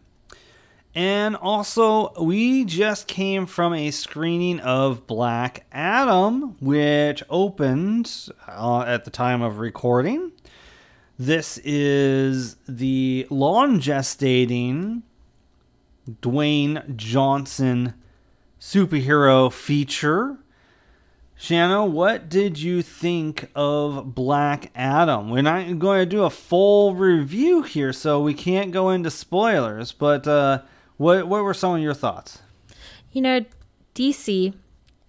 And 0.96 1.36
also, 1.36 2.12
we 2.22 2.66
just 2.66 3.08
came 3.08 3.46
from 3.46 3.74
a 3.74 3.92
screening 3.92 4.60
of 4.60 5.08
Black 5.08 5.66
Adam, 5.72 6.56
which 6.60 7.24
opened 7.30 8.30
uh, 8.48 8.82
at 8.82 9.06
the 9.06 9.12
time 9.12 9.42
of 9.42 9.60
recording. 9.60 10.32
This 11.20 11.58
is 11.66 12.56
the 12.66 13.28
long 13.30 13.82
gestating 13.82 15.02
Dwayne 16.10 16.96
Johnson 16.96 17.94
superhero 18.58 19.52
feature. 19.52 20.38
Shanna, 21.36 21.86
what 21.86 22.30
did 22.30 22.62
you 22.62 22.82
think 22.82 23.50
of 23.54 24.16
Black 24.16 24.72
Adam? 24.74 25.30
We're 25.30 25.42
not 25.42 25.78
going 25.78 26.00
to 26.00 26.06
do 26.06 26.24
a 26.24 26.30
full 26.30 26.96
review 26.96 27.64
here, 27.64 27.92
so 27.92 28.22
we 28.22 28.34
can't 28.34 28.72
go 28.72 28.90
into 28.90 29.12
spoilers. 29.12 29.92
But 29.92 30.26
uh, 30.26 30.62
what 30.96 31.28
what 31.28 31.44
were 31.44 31.54
some 31.54 31.76
of 31.76 31.82
your 31.82 31.94
thoughts? 31.94 32.40
You 33.12 33.22
know, 33.24 33.46
DC, 33.94 34.54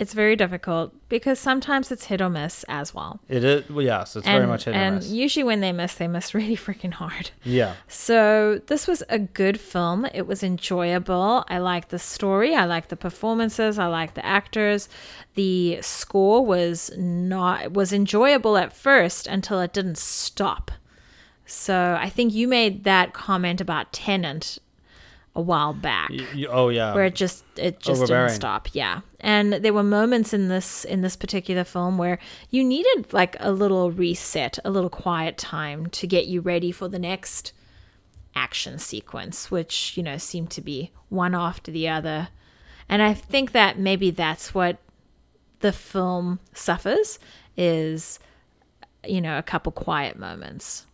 it's 0.00 0.14
very 0.14 0.34
difficult 0.34 0.94
because 1.10 1.38
sometimes 1.38 1.92
it's 1.92 2.06
hit 2.06 2.22
or 2.22 2.30
miss 2.30 2.64
as 2.68 2.94
well. 2.94 3.20
It 3.28 3.44
is 3.44 3.68
well, 3.68 3.84
yes, 3.84 4.16
it's 4.16 4.26
very 4.26 4.46
much 4.46 4.64
hit 4.64 4.74
and 4.74 4.82
and 4.82 4.96
miss. 4.96 5.08
And 5.08 5.16
usually 5.16 5.44
when 5.44 5.60
they 5.60 5.72
miss, 5.72 5.94
they 5.94 6.08
miss 6.08 6.34
really 6.40 6.56
freaking 6.56 6.94
hard. 6.94 7.32
Yeah, 7.44 7.74
So 7.86 8.62
this 8.66 8.88
was 8.88 9.02
a 9.10 9.18
good 9.18 9.60
film. 9.60 10.06
It 10.14 10.26
was 10.26 10.42
enjoyable. 10.42 11.44
I 11.48 11.58
liked 11.58 11.90
the 11.90 11.98
story. 11.98 12.54
I 12.54 12.64
liked 12.64 12.88
the 12.88 12.96
performances. 12.96 13.78
I 13.78 13.88
liked 13.88 14.14
the 14.14 14.24
actors. 14.24 14.88
The 15.34 15.82
score 15.82 16.44
was 16.46 16.90
not 16.96 17.72
was 17.72 17.92
enjoyable 17.92 18.56
at 18.56 18.72
first 18.72 19.26
until 19.26 19.60
it 19.60 19.74
didn't 19.74 19.98
stop. 19.98 20.70
So 21.44 21.98
I 22.00 22.08
think 22.08 22.32
you 22.32 22.48
made 22.48 22.84
that 22.84 23.12
comment 23.12 23.60
about 23.60 23.92
Tenet 23.92 24.58
a 25.36 25.40
while 25.40 25.72
back. 25.72 26.10
Y- 26.10 26.46
oh 26.48 26.68
yeah, 26.68 26.94
where 26.94 27.04
it 27.04 27.14
just 27.14 27.44
it 27.56 27.80
just 27.80 28.06
didn't 28.06 28.30
stop 28.30 28.68
yeah. 28.72 29.00
And 29.20 29.52
there 29.52 29.72
were 29.72 29.82
moments 29.82 30.32
in 30.32 30.48
this 30.48 30.84
in 30.84 31.02
this 31.02 31.16
particular 31.16 31.64
film 31.64 31.98
where 31.98 32.18
you 32.50 32.64
needed 32.64 33.12
like 33.12 33.36
a 33.40 33.52
little 33.52 33.90
reset 33.90 34.58
a 34.64 34.70
little 34.70 34.90
quiet 34.90 35.38
time 35.38 35.86
to 35.90 36.06
get 36.06 36.26
you 36.26 36.40
ready 36.40 36.72
for 36.72 36.88
the 36.88 36.98
next 36.98 37.52
action 38.34 38.78
sequence 38.78 39.50
which 39.50 39.96
you 39.96 40.02
know 40.02 40.16
seemed 40.16 40.50
to 40.50 40.60
be 40.60 40.90
one 41.08 41.34
after 41.34 41.70
the 41.70 41.88
other. 41.88 42.28
And 42.88 43.02
i 43.02 43.14
think 43.14 43.52
that 43.52 43.78
maybe 43.78 44.10
that's 44.10 44.52
what 44.52 44.78
the 45.60 45.72
film 45.72 46.40
suffers 46.52 47.18
is 47.56 48.18
you 49.06 49.20
know 49.20 49.38
a 49.38 49.42
couple 49.42 49.70
quiet 49.70 50.18
moments 50.18 50.86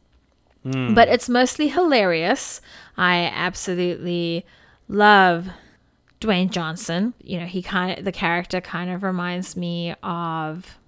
Mm. 0.66 0.94
but 0.96 1.08
it's 1.08 1.28
mostly 1.28 1.68
hilarious. 1.68 2.60
I 2.96 3.30
absolutely 3.32 4.44
love 4.88 5.48
Dwayne 6.20 6.50
Johnson. 6.50 7.14
You 7.22 7.38
know, 7.40 7.46
he 7.46 7.62
kind 7.62 7.98
of 7.98 8.04
the 8.04 8.12
character 8.12 8.60
kind 8.60 8.90
of 8.90 9.02
reminds 9.04 9.56
me 9.56 9.94
of 10.02 10.78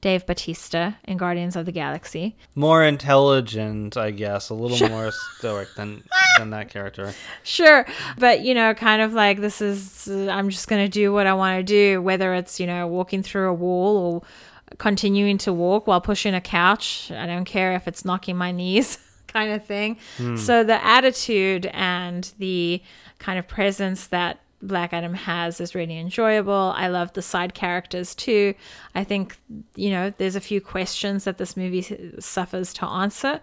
Dave 0.00 0.26
Bautista 0.26 0.96
in 1.04 1.16
Guardians 1.16 1.56
of 1.56 1.66
the 1.66 1.72
Galaxy. 1.72 2.36
more 2.54 2.84
intelligent, 2.84 3.96
I 3.96 4.10
guess, 4.12 4.48
a 4.48 4.54
little 4.54 4.88
more 4.88 5.10
stoic 5.38 5.68
than 5.76 6.02
than 6.38 6.50
that 6.50 6.70
character. 6.70 7.14
Sure, 7.42 7.84
but 8.16 8.40
you 8.42 8.54
know, 8.54 8.74
kind 8.74 9.02
of 9.02 9.12
like 9.12 9.40
this 9.40 9.60
is 9.60 10.08
I'm 10.08 10.50
just 10.50 10.68
going 10.68 10.84
to 10.84 10.88
do 10.88 11.12
what 11.12 11.26
I 11.26 11.34
want 11.34 11.58
to 11.58 11.62
do 11.62 12.00
whether 12.02 12.34
it's, 12.34 12.58
you 12.60 12.66
know, 12.66 12.86
walking 12.86 13.22
through 13.22 13.48
a 13.48 13.54
wall 13.54 13.96
or 13.96 14.22
continuing 14.76 15.38
to 15.38 15.52
walk 15.52 15.86
while 15.86 16.00
pushing 16.00 16.34
a 16.34 16.40
couch. 16.40 17.10
I 17.10 17.26
don't 17.26 17.44
care 17.44 17.72
if 17.72 17.88
it's 17.88 18.04
knocking 18.04 18.36
my 18.36 18.52
knees 18.52 18.98
kind 19.26 19.52
of 19.52 19.64
thing. 19.64 19.96
Hmm. 20.16 20.36
So 20.36 20.64
the 20.64 20.84
attitude 20.84 21.66
and 21.72 22.30
the 22.38 22.82
kind 23.18 23.38
of 23.38 23.48
presence 23.48 24.08
that 24.08 24.40
Black 24.60 24.92
Adam 24.92 25.14
has 25.14 25.60
is 25.60 25.74
really 25.74 25.98
enjoyable. 25.98 26.72
I 26.74 26.88
love 26.88 27.12
the 27.12 27.22
side 27.22 27.54
characters 27.54 28.14
too. 28.14 28.54
I 28.94 29.04
think, 29.04 29.36
you 29.76 29.90
know, 29.90 30.12
there's 30.18 30.36
a 30.36 30.40
few 30.40 30.60
questions 30.60 31.24
that 31.24 31.38
this 31.38 31.56
movie 31.56 32.16
suffers 32.18 32.72
to 32.74 32.86
answer 32.86 33.40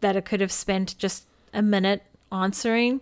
that 0.00 0.16
it 0.16 0.24
could 0.24 0.40
have 0.40 0.52
spent 0.52 0.96
just 0.98 1.26
a 1.52 1.62
minute 1.62 2.02
answering. 2.32 3.00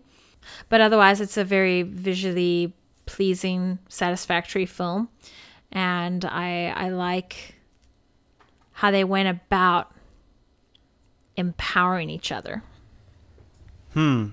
But 0.68 0.80
otherwise, 0.80 1.20
it's 1.20 1.36
a 1.36 1.44
very 1.44 1.82
visually 1.82 2.74
pleasing, 3.06 3.78
satisfactory 3.88 4.66
film. 4.66 5.08
And 5.72 6.24
I, 6.24 6.72
I 6.76 6.88
like 6.90 7.54
how 8.72 8.90
they 8.90 9.04
went 9.04 9.28
about 9.28 9.92
empowering 11.36 12.10
each 12.10 12.30
other. 12.30 12.62
Hmm. 13.92 14.28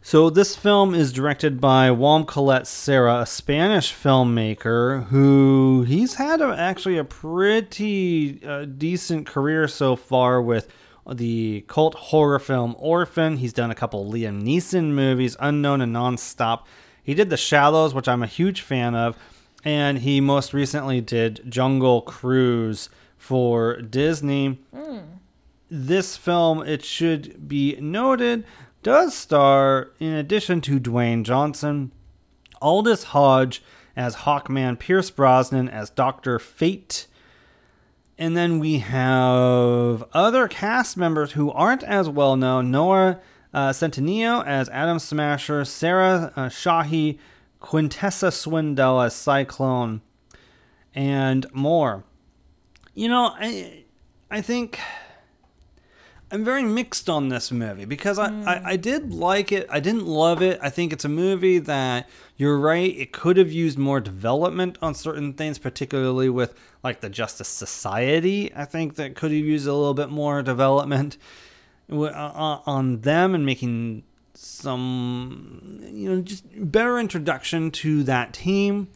So 0.00 0.30
this 0.30 0.56
film 0.56 0.94
is 0.94 1.12
directed 1.12 1.60
by 1.60 1.90
Juan 1.90 2.24
Collet-Serra, 2.24 3.20
a 3.20 3.26
Spanish 3.26 3.92
filmmaker 3.92 5.04
who 5.08 5.84
he's 5.86 6.14
had 6.14 6.40
a, 6.40 6.56
actually 6.58 6.96
a 6.96 7.04
pretty 7.04 8.42
uh, 8.42 8.64
decent 8.64 9.26
career 9.26 9.68
so 9.68 9.96
far 9.96 10.40
with 10.40 10.72
the 11.10 11.64
cult 11.68 11.94
horror 11.94 12.38
film 12.38 12.74
Orphan. 12.78 13.36
He's 13.36 13.52
done 13.52 13.70
a 13.70 13.74
couple 13.74 14.10
Liam 14.10 14.42
Neeson 14.42 14.92
movies, 14.92 15.36
Unknown 15.40 15.80
and 15.80 15.94
Nonstop. 15.94 16.64
He 17.02 17.14
did 17.14 17.28
The 17.28 17.36
Shallows, 17.36 17.92
which 17.92 18.08
I'm 18.08 18.22
a 18.22 18.26
huge 18.26 18.62
fan 18.62 18.94
of, 18.94 19.16
and 19.64 19.98
he 19.98 20.20
most 20.20 20.52
recently 20.52 21.00
did 21.00 21.42
Jungle 21.48 22.02
Cruise 22.02 22.88
for 23.16 23.80
Disney 23.80 24.58
this 25.70 26.16
film, 26.16 26.62
it 26.66 26.84
should 26.84 27.48
be 27.48 27.76
noted, 27.80 28.44
does 28.82 29.14
star, 29.14 29.90
in 29.98 30.14
addition 30.14 30.60
to 30.62 30.80
Dwayne 30.80 31.24
Johnson, 31.24 31.92
Aldis 32.60 33.04
Hodge 33.04 33.62
as 33.96 34.16
Hawkman, 34.16 34.78
Pierce 34.78 35.10
Brosnan 35.10 35.68
as 35.68 35.90
Dr. 35.90 36.38
Fate. 36.38 37.06
And 38.16 38.36
then 38.36 38.58
we 38.58 38.78
have 38.78 40.04
other 40.12 40.48
cast 40.48 40.96
members 40.96 41.32
who 41.32 41.50
aren't 41.52 41.82
as 41.84 42.08
well 42.08 42.36
known 42.36 42.70
Noah 42.70 43.20
uh, 43.52 43.70
Centineo 43.70 44.44
as 44.44 44.68
Atom 44.70 44.98
Smasher, 44.98 45.64
Sarah 45.64 46.32
uh, 46.34 46.48
Shahi, 46.48 47.18
Quintessa 47.60 48.30
Swindell 48.30 49.04
as 49.04 49.14
Cyclone, 49.14 50.00
and 50.94 51.46
more. 51.52 52.04
You 52.94 53.08
know, 53.08 53.34
I, 53.34 53.84
I 54.30 54.40
think. 54.40 54.78
I'm 56.30 56.44
very 56.44 56.62
mixed 56.62 57.08
on 57.08 57.30
this 57.30 57.50
movie 57.50 57.86
because 57.86 58.18
I, 58.18 58.28
I, 58.42 58.72
I 58.72 58.76
did 58.76 59.14
like 59.14 59.50
it. 59.50 59.66
I 59.70 59.80
didn't 59.80 60.04
love 60.04 60.42
it. 60.42 60.58
I 60.62 60.68
think 60.68 60.92
it's 60.92 61.06
a 61.06 61.08
movie 61.08 61.58
that 61.58 62.06
you're 62.36 62.58
right. 62.58 62.94
It 62.94 63.12
could 63.12 63.38
have 63.38 63.50
used 63.50 63.78
more 63.78 63.98
development 63.98 64.76
on 64.82 64.94
certain 64.94 65.32
things, 65.32 65.58
particularly 65.58 66.28
with 66.28 66.54
like 66.84 67.00
the 67.00 67.08
Justice 67.08 67.48
Society. 67.48 68.52
I 68.54 68.66
think 68.66 68.96
that 68.96 69.14
could 69.14 69.30
have 69.30 69.40
used 69.40 69.66
a 69.66 69.72
little 69.72 69.94
bit 69.94 70.10
more 70.10 70.42
development 70.42 71.16
uh, 71.90 72.02
uh, 72.02 72.60
on 72.66 73.00
them 73.00 73.34
and 73.34 73.46
making 73.46 74.02
some 74.38 75.80
you 75.82 76.08
know 76.08 76.22
just 76.22 76.44
better 76.54 76.98
introduction 76.98 77.70
to 77.72 78.02
that 78.04 78.32
team. 78.32 78.88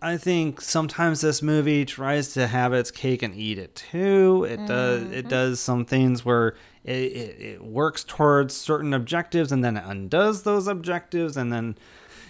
I 0.00 0.16
think 0.16 0.60
sometimes 0.60 1.22
this 1.22 1.42
movie 1.42 1.84
tries 1.84 2.34
to 2.34 2.46
have 2.46 2.72
its 2.72 2.90
cake 2.90 3.22
and 3.22 3.34
eat 3.34 3.58
it 3.58 3.74
too. 3.74 4.46
It 4.48 4.66
does 4.66 5.02
it 5.02 5.10
mm-hmm. 5.10 5.28
does 5.28 5.60
some 5.60 5.84
things 5.84 6.24
where 6.24 6.54
it, 6.84 6.92
it, 6.92 7.40
it 7.40 7.64
works 7.64 8.04
towards 8.04 8.54
certain 8.54 8.94
objectives 8.94 9.50
and 9.50 9.64
then 9.64 9.76
it 9.76 9.84
undoes 9.86 10.42
those 10.42 10.68
objectives 10.68 11.36
and 11.36 11.52
then 11.52 11.76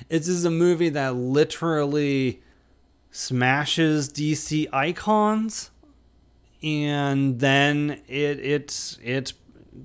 it's 0.09 0.27
just 0.27 0.47
a 0.47 0.51
movie 0.51 0.91
that 0.91 1.17
literally 1.17 2.41
smashes 3.11 4.09
DC 4.09 4.67
icons 4.73 5.71
and 6.63 7.41
then 7.41 8.01
it 8.09 8.39
it 8.41 8.99
it 9.03 9.33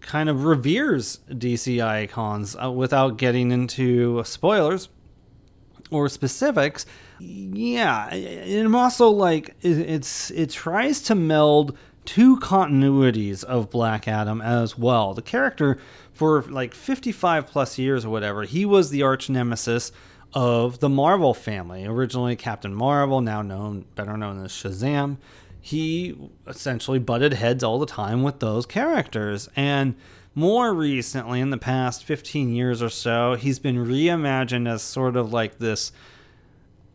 kind 0.02 0.30
of 0.30 0.46
reveres 0.46 1.20
DC 1.30 1.84
icons 1.84 2.56
uh, 2.62 2.72
without 2.72 3.18
getting 3.18 3.52
into 3.52 4.24
spoilers 4.24 4.90
or 5.92 6.08
specifics. 6.10 6.86
Yeah, 7.20 8.08
and 8.14 8.66
I'm 8.68 8.76
also 8.76 9.10
like 9.10 9.56
it's 9.62 10.32
it 10.32 10.52
tries 10.52 11.02
to 11.04 11.16
meld 11.16 11.78
two 12.06 12.38
continuities 12.38 13.44
of 13.44 13.70
Black 13.70 14.08
Adam 14.08 14.42
as 14.42 14.78
well. 14.78 15.14
The 15.14 15.22
character 15.22 15.78
for 16.14 16.42
like 16.44 16.74
55 16.74 17.48
plus 17.48 17.78
years 17.78 18.06
or 18.06 18.10
whatever, 18.10 18.44
he 18.44 18.66
was 18.66 18.90
the 18.90 19.04
arch 19.04 19.30
nemesis 19.30 19.92
of 20.34 20.80
the 20.80 20.90
Marvel 20.90 21.34
family. 21.34 21.86
Originally 21.86 22.36
Captain 22.36 22.74
Marvel, 22.74 23.22
now 23.22 23.42
known 23.42 23.86
better 23.96 24.16
known 24.16 24.44
as 24.44 24.52
Shazam. 24.52 25.18
He 25.62 26.18
essentially 26.48 27.00
butted 27.00 27.34
heads 27.34 27.64
all 27.64 27.80
the 27.80 27.86
time 27.86 28.24
with 28.24 28.40
those 28.40 28.66
characters 28.66 29.50
and 29.56 29.96
more 30.36 30.74
recently 30.74 31.42
in 31.42 31.50
the 31.50 31.58
past 31.58 32.04
15 32.06 32.54
years 32.54 32.82
or 32.82 32.90
so, 32.90 33.36
he's 33.36 33.60
been 33.60 33.78
reimagined 33.78 34.70
as 34.70 34.82
sort 34.82 35.16
of 35.16 35.34
like 35.34 35.58
this 35.58 35.92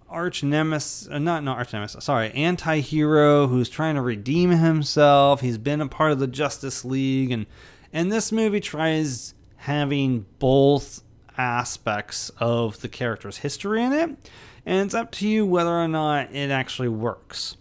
arch 0.08 0.42
nemesis, 0.42 1.08
uh, 1.10 1.18
not 1.18 1.42
not 1.42 1.58
arch 1.58 1.72
nemesis, 1.72 2.04
sorry, 2.04 2.30
anti-hero 2.30 3.48
who's 3.48 3.68
trying 3.68 3.96
to 3.96 4.00
redeem 4.00 4.50
himself. 4.50 5.40
He's 5.40 5.58
been 5.58 5.80
a 5.80 5.88
part 5.88 6.12
of 6.12 6.20
the 6.20 6.26
Justice 6.26 6.84
League, 6.84 7.30
and 7.30 7.46
and 7.92 8.10
this 8.10 8.32
movie 8.32 8.60
tries 8.60 9.34
having 9.56 10.26
both 10.38 11.02
aspects 11.36 12.30
of 12.38 12.80
the 12.80 12.88
character's 12.88 13.38
history 13.38 13.82
in 13.82 13.92
it, 13.92 14.30
and 14.64 14.86
it's 14.86 14.94
up 14.94 15.10
to 15.12 15.28
you 15.28 15.44
whether 15.44 15.70
or 15.70 15.88
not 15.88 16.32
it 16.32 16.50
actually 16.50 16.88
works. 16.88 17.56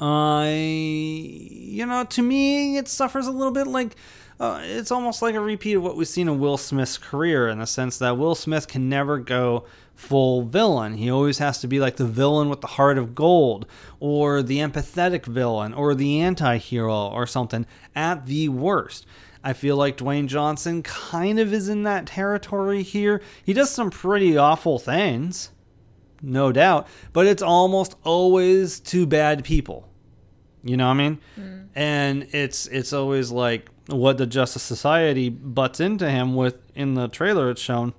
I, 0.00 0.50
you 0.50 1.86
know, 1.86 2.04
to 2.04 2.22
me, 2.22 2.76
it 2.76 2.88
suffers 2.88 3.26
a 3.26 3.30
little 3.30 3.52
bit 3.52 3.66
like 3.66 3.96
uh, 4.40 4.60
it's 4.64 4.90
almost 4.90 5.22
like 5.22 5.34
a 5.34 5.40
repeat 5.40 5.74
of 5.74 5.82
what 5.82 5.96
we've 5.96 6.08
seen 6.08 6.28
in 6.28 6.40
Will 6.40 6.56
Smith's 6.56 6.98
career 6.98 7.48
in 7.48 7.60
the 7.60 7.66
sense 7.66 7.98
that 7.98 8.18
Will 8.18 8.34
Smith 8.34 8.66
can 8.66 8.88
never 8.88 9.18
go 9.18 9.64
full 9.94 10.42
villain. 10.42 10.94
He 10.94 11.08
always 11.08 11.38
has 11.38 11.60
to 11.60 11.68
be 11.68 11.78
like 11.78 11.96
the 11.96 12.06
villain 12.06 12.48
with 12.48 12.60
the 12.60 12.66
heart 12.66 12.98
of 12.98 13.14
gold, 13.14 13.66
or 14.00 14.42
the 14.42 14.58
empathetic 14.58 15.24
villain, 15.24 15.72
or 15.72 15.94
the 15.94 16.20
anti 16.20 16.56
hero, 16.58 17.08
or 17.08 17.26
something 17.26 17.64
at 17.94 18.26
the 18.26 18.48
worst. 18.48 19.06
I 19.44 19.52
feel 19.52 19.76
like 19.76 19.98
Dwayne 19.98 20.26
Johnson 20.26 20.82
kind 20.82 21.38
of 21.38 21.52
is 21.52 21.68
in 21.68 21.84
that 21.84 22.06
territory 22.06 22.82
here. 22.82 23.20
He 23.44 23.52
does 23.52 23.70
some 23.70 23.90
pretty 23.90 24.36
awful 24.36 24.78
things, 24.78 25.50
no 26.24 26.52
doubt, 26.52 26.88
but 27.12 27.26
it's 27.26 27.42
almost 27.42 27.96
always 28.04 28.80
to 28.80 29.06
bad 29.06 29.44
people. 29.44 29.88
You 30.62 30.76
know 30.76 30.86
what 30.86 30.94
I 30.94 30.96
mean? 30.96 31.18
Mm. 31.38 31.68
And 31.74 32.26
it's 32.32 32.66
it's 32.68 32.92
always 32.92 33.30
like 33.30 33.68
what 33.86 34.16
the 34.18 34.26
Justice 34.26 34.62
Society 34.62 35.28
butts 35.28 35.80
into 35.80 36.10
him 36.10 36.34
with 36.34 36.56
in 36.74 36.94
the 36.94 37.08
trailer 37.08 37.50
it's 37.50 37.60
shown 37.60 37.92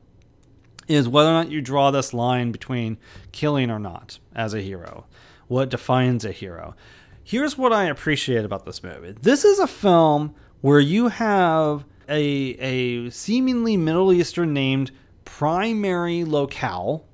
is 0.88 1.08
whether 1.08 1.30
or 1.30 1.34
not 1.34 1.52
you 1.52 1.62
draw 1.62 1.92
this 1.92 2.14
line 2.14 2.52
between 2.52 2.98
killing 3.32 3.70
or 3.70 3.80
not 3.80 4.20
as 4.36 4.54
a 4.54 4.62
hero. 4.62 5.06
What 5.48 5.70
defines 5.70 6.26
a 6.26 6.32
hero? 6.32 6.76
Here's 7.24 7.58
what 7.58 7.74
I 7.74 7.86
appreciate 7.86 8.46
about 8.46 8.66
this 8.66 8.84
movie. 8.84 9.16
This 9.20 9.44
is 9.44 9.60
a 9.60 9.68
film 9.68 10.36
where 10.62 10.80
you 10.80 11.10
have 11.10 11.86
a 12.08 12.56
a 12.60 13.10
seemingly 13.10 13.78
Middle 13.78 14.14
Eastern 14.14 14.54
named 14.54 14.92
primary 15.24 16.24
locale. 16.24 17.06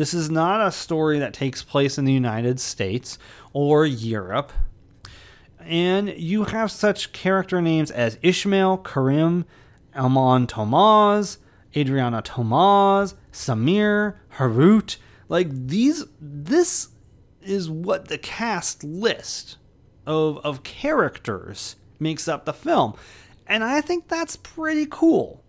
This 0.00 0.14
is 0.14 0.30
not 0.30 0.66
a 0.66 0.72
story 0.72 1.18
that 1.18 1.34
takes 1.34 1.62
place 1.62 1.98
in 1.98 2.06
the 2.06 2.12
United 2.14 2.58
States 2.58 3.18
or 3.52 3.84
Europe 3.84 4.50
and 5.58 6.08
you 6.16 6.44
have 6.44 6.70
such 6.70 7.12
character 7.12 7.60
names 7.60 7.90
as 7.90 8.16
Ishmael, 8.22 8.78
Karim, 8.78 9.44
Amon 9.94 10.46
Tomaz, 10.46 11.36
Adriana 11.76 12.22
Tomaz, 12.22 13.12
Samir, 13.30 14.14
Hurut. 14.38 14.96
Like 15.28 15.48
these, 15.50 16.06
this 16.18 16.88
is 17.42 17.68
what 17.68 18.08
the 18.08 18.16
cast 18.16 18.82
list 18.82 19.58
of 20.06 20.38
of 20.38 20.62
characters 20.62 21.76
makes 21.98 22.26
up 22.26 22.46
the 22.46 22.54
film, 22.54 22.94
and 23.46 23.62
I 23.62 23.82
think 23.82 24.08
that's 24.08 24.36
pretty 24.36 24.86
cool. 24.88 25.44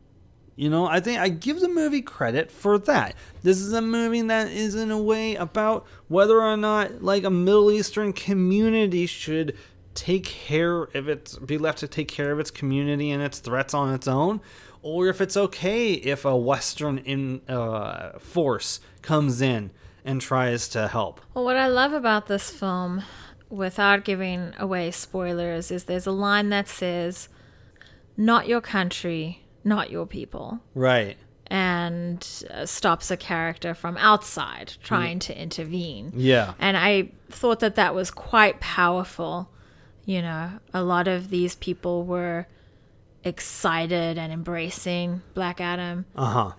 You 0.55 0.69
know, 0.69 0.85
I 0.85 0.99
think 0.99 1.19
I 1.19 1.29
give 1.29 1.59
the 1.59 1.69
movie 1.69 2.01
credit 2.01 2.51
for 2.51 2.77
that. 2.79 3.15
This 3.41 3.59
is 3.59 3.73
a 3.73 3.81
movie 3.81 4.21
that 4.21 4.49
is 4.51 4.75
in 4.75 4.91
a 4.91 5.01
way 5.01 5.35
about 5.35 5.87
whether 6.07 6.41
or 6.41 6.57
not 6.57 7.01
like 7.01 7.23
a 7.23 7.29
Middle 7.29 7.71
Eastern 7.71 8.13
community 8.13 9.05
should 9.05 9.55
take 9.93 10.23
care 10.23 10.83
of 10.83 11.09
its 11.09 11.37
be 11.37 11.57
left 11.57 11.79
to 11.79 11.87
take 11.87 12.07
care 12.07 12.31
of 12.31 12.39
its 12.39 12.51
community 12.51 13.11
and 13.11 13.21
its 13.21 13.39
threats 13.39 13.73
on 13.73 13.93
its 13.93 14.07
own 14.07 14.39
or 14.81 15.07
if 15.07 15.19
it's 15.19 15.35
okay 15.35 15.93
if 15.93 16.23
a 16.23 16.35
western 16.35 16.97
in 16.99 17.41
uh, 17.49 18.17
force 18.19 18.79
comes 19.01 19.41
in 19.41 19.69
and 20.05 20.21
tries 20.21 20.69
to 20.69 20.87
help 20.87 21.19
well 21.33 21.43
what 21.43 21.57
i 21.57 21.67
love 21.67 21.91
about 21.91 22.27
this 22.27 22.49
film 22.49 23.03
without 23.49 24.05
giving 24.05 24.53
away 24.57 24.89
spoilers 24.89 25.71
is 25.71 25.83
there's 25.83 26.07
a 26.07 26.11
line 26.11 26.49
that 26.49 26.67
says 26.69 27.27
not 28.15 28.47
your 28.47 28.61
country 28.61 29.40
not 29.63 29.91
your 29.91 30.06
people 30.06 30.60
right 30.76 31.17
and 31.47 32.45
uh, 32.52 32.65
stops 32.65 33.12
a 33.12 33.17
character 33.17 33.74
from 33.74 33.97
outside 33.97 34.74
trying 34.84 35.19
to 35.19 35.38
intervene 35.39 36.12
yeah 36.15 36.54
and 36.60 36.78
i 36.78 37.10
thought 37.30 37.60
that 37.60 37.76
that 37.76 37.93
was 37.93 38.10
quite 38.12 38.60
powerful 38.60 39.50
you 40.06 40.21
know, 40.21 40.52
a 40.74 40.84
lot 40.84 41.08
of 41.08 41.30
these 41.30 41.56
people 41.56 42.04
were 42.04 42.47
excited 43.24 44.17
and 44.17 44.34
embracing 44.34 45.21
Black 45.34 45.62
Adam. 45.62 46.06
Uh 46.15 46.26
huh. 46.26 46.52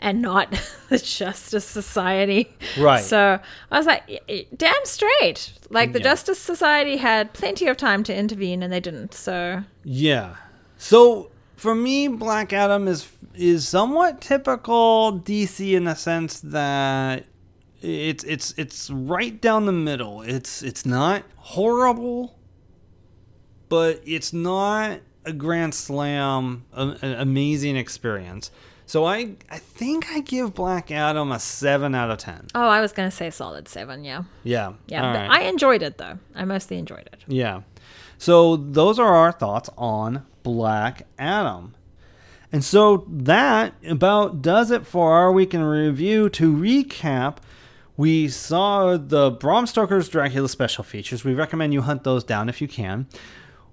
And 0.00 0.22
not 0.22 0.50
the 0.88 0.98
Justice 0.98 1.64
Society. 1.64 2.48
Right. 2.78 3.02
So 3.02 3.40
I 3.70 3.76
was 3.76 3.86
like, 3.86 4.22
damn 4.56 4.84
straight. 4.84 5.52
Like 5.70 5.92
the 5.92 5.98
yeah. 5.98 6.04
Justice 6.04 6.38
Society 6.38 6.98
had 6.98 7.32
plenty 7.32 7.66
of 7.66 7.76
time 7.76 8.04
to 8.04 8.16
intervene 8.16 8.62
and 8.62 8.72
they 8.72 8.80
didn't. 8.80 9.12
So. 9.12 9.64
Yeah. 9.82 10.36
So 10.76 11.32
for 11.58 11.74
me, 11.74 12.08
Black 12.08 12.52
Adam 12.52 12.88
is 12.88 13.08
is 13.34 13.68
somewhat 13.68 14.20
typical 14.20 15.20
DC 15.20 15.72
in 15.74 15.84
the 15.84 15.94
sense 15.94 16.40
that 16.40 17.26
it's 17.82 18.24
it's 18.24 18.54
it's 18.56 18.90
right 18.90 19.40
down 19.40 19.66
the 19.66 19.72
middle. 19.72 20.22
It's 20.22 20.62
it's 20.62 20.86
not 20.86 21.22
horrible 21.36 22.38
but 23.68 24.00
it's 24.04 24.32
not 24.32 25.00
a 25.24 25.32
grand 25.32 25.74
slam, 25.74 26.64
an 26.72 26.96
amazing 27.02 27.76
experience. 27.76 28.50
So 28.88 29.04
I 29.04 29.34
I 29.50 29.58
think 29.58 30.10
I 30.12 30.20
give 30.20 30.54
Black 30.54 30.90
Adam 30.90 31.30
a 31.30 31.38
seven 31.38 31.94
out 31.94 32.10
of 32.10 32.16
ten. 32.16 32.46
Oh, 32.54 32.68
I 32.68 32.80
was 32.80 32.92
gonna 32.92 33.10
say 33.10 33.28
solid 33.28 33.68
seven. 33.68 34.02
Yeah. 34.02 34.22
Yeah. 34.44 34.72
Yeah. 34.86 35.14
Right. 35.14 35.30
I 35.30 35.42
enjoyed 35.42 35.82
it 35.82 35.98
though. 35.98 36.18
I 36.34 36.46
mostly 36.46 36.78
enjoyed 36.78 37.06
it. 37.12 37.22
Yeah. 37.26 37.60
So 38.16 38.56
those 38.56 38.98
are 38.98 39.14
our 39.14 39.30
thoughts 39.30 39.68
on 39.76 40.24
Black 40.42 41.06
Adam. 41.18 41.74
And 42.50 42.64
so 42.64 43.04
that 43.10 43.74
about 43.86 44.40
does 44.40 44.70
it 44.70 44.86
for 44.86 45.12
our 45.12 45.30
week 45.32 45.52
in 45.52 45.62
review. 45.62 46.30
To 46.30 46.50
recap, 46.50 47.36
we 47.98 48.26
saw 48.28 48.96
the 48.96 49.30
Bram 49.32 49.66
Stoker's 49.66 50.08
Dracula 50.08 50.48
special 50.48 50.82
features. 50.82 51.24
We 51.24 51.34
recommend 51.34 51.74
you 51.74 51.82
hunt 51.82 52.04
those 52.04 52.24
down 52.24 52.48
if 52.48 52.62
you 52.62 52.68
can. 52.68 53.06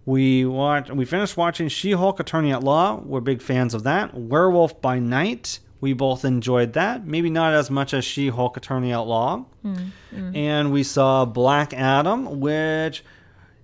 We 0.06 0.46
watched. 0.46 0.92
We 0.92 1.06
finished 1.06 1.36
watching 1.36 1.68
She-Hulk: 1.68 2.20
Attorney 2.20 2.52
at 2.52 2.64
Law. 2.64 3.02
We're 3.04 3.22
big 3.22 3.42
fans 3.42 3.74
of 3.74 3.84
that. 3.84 4.14
Werewolf 4.14 4.82
by 4.82 5.00
Night. 5.00 5.60
We 5.82 5.94
both 5.94 6.24
enjoyed 6.24 6.74
that. 6.74 7.06
Maybe 7.06 7.30
not 7.30 7.54
as 7.54 7.70
much 7.72 7.94
as 7.94 8.06
She-Hulk: 8.06 8.58
Attorney 8.58 8.94
at 8.94 9.00
Law. 9.00 9.46
Mm, 9.64 9.92
mm. 10.14 10.38
And 10.38 10.72
we 10.72 10.84
saw 10.84 11.26
Black 11.26 11.74
Adam, 11.74 12.40
which 12.40 13.04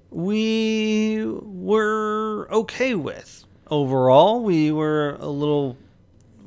we 0.09 1.23
were 1.25 2.47
okay 2.51 2.95
with 2.95 3.45
overall. 3.69 4.41
We 4.41 4.71
were 4.71 5.17
a 5.19 5.29
little 5.29 5.77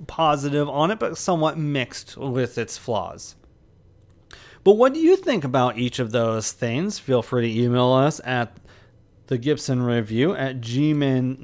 positive 0.07 0.69
on 0.69 0.91
it, 0.91 0.99
but 0.99 1.17
somewhat 1.17 1.57
mixed 1.57 2.17
with 2.17 2.59
its 2.59 2.77
flaws. 2.77 3.37
But 4.65 4.75
what 4.75 4.95
do 4.95 5.01
you 5.01 5.17
think 5.17 5.45
about 5.45 5.79
each 5.79 5.99
of 5.99 6.11
those 6.11 6.53
things? 6.53 6.99
Feel 6.99 7.23
free 7.23 7.53
to 7.53 7.63
email 7.63 7.93
us 7.93 8.21
at 8.25 8.57
the 9.27 9.39
Gibson 9.39 9.83
Review 9.83 10.35
at 10.35 10.61
gmail.com. 10.61 11.39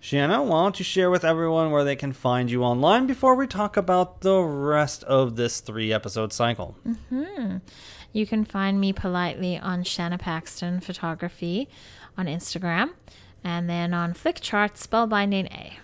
Shanna, 0.00 0.42
why 0.42 0.62
don't 0.64 0.78
you 0.80 0.84
share 0.84 1.10
with 1.10 1.24
everyone 1.24 1.70
where 1.70 1.84
they 1.84 1.94
can 1.94 2.12
find 2.12 2.50
you 2.50 2.64
online 2.64 3.06
before 3.06 3.36
we 3.36 3.46
talk 3.46 3.76
about 3.76 4.22
the 4.22 4.40
rest 4.40 5.04
of 5.04 5.36
this 5.36 5.60
three 5.60 5.92
episode 5.92 6.32
cycle? 6.32 6.76
Mm-hmm. 6.86 7.58
You 8.12 8.26
can 8.26 8.44
find 8.44 8.80
me 8.80 8.92
politely 8.92 9.58
on 9.58 9.84
Shanna 9.84 10.18
Paxton 10.18 10.80
Photography 10.80 11.68
on 12.18 12.26
Instagram 12.26 12.90
and 13.44 13.70
then 13.70 13.94
on 13.94 14.12
Flickchart 14.12 14.74
Spellbinding 14.74 15.46
A. 15.52 15.74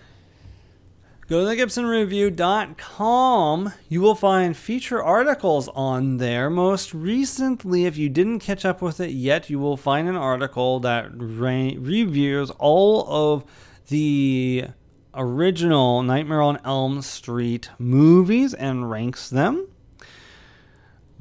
Go 1.29 1.45
to 1.45 1.51
thegibsonreview.com. 1.51 3.73
You 3.87 4.01
will 4.01 4.15
find 4.15 4.57
feature 4.57 5.03
articles 5.03 5.67
on 5.75 6.17
there. 6.17 6.49
Most 6.49 6.91
recently, 6.91 7.85
if 7.85 7.97
you 7.97 8.09
didn't 8.09 8.39
catch 8.39 8.65
up 8.65 8.81
with 8.81 8.99
it 8.99 9.11
yet, 9.11 9.47
you 9.47 9.59
will 9.59 9.77
find 9.77 10.09
an 10.09 10.15
article 10.15 10.79
that 10.79 11.11
re- 11.13 11.77
reviews 11.77 12.49
all 12.57 13.05
of 13.07 13.45
the 13.89 14.69
original 15.13 16.01
Nightmare 16.01 16.41
on 16.41 16.59
Elm 16.65 17.03
Street 17.03 17.69
movies 17.77 18.55
and 18.55 18.89
ranks 18.89 19.29
them. 19.29 19.67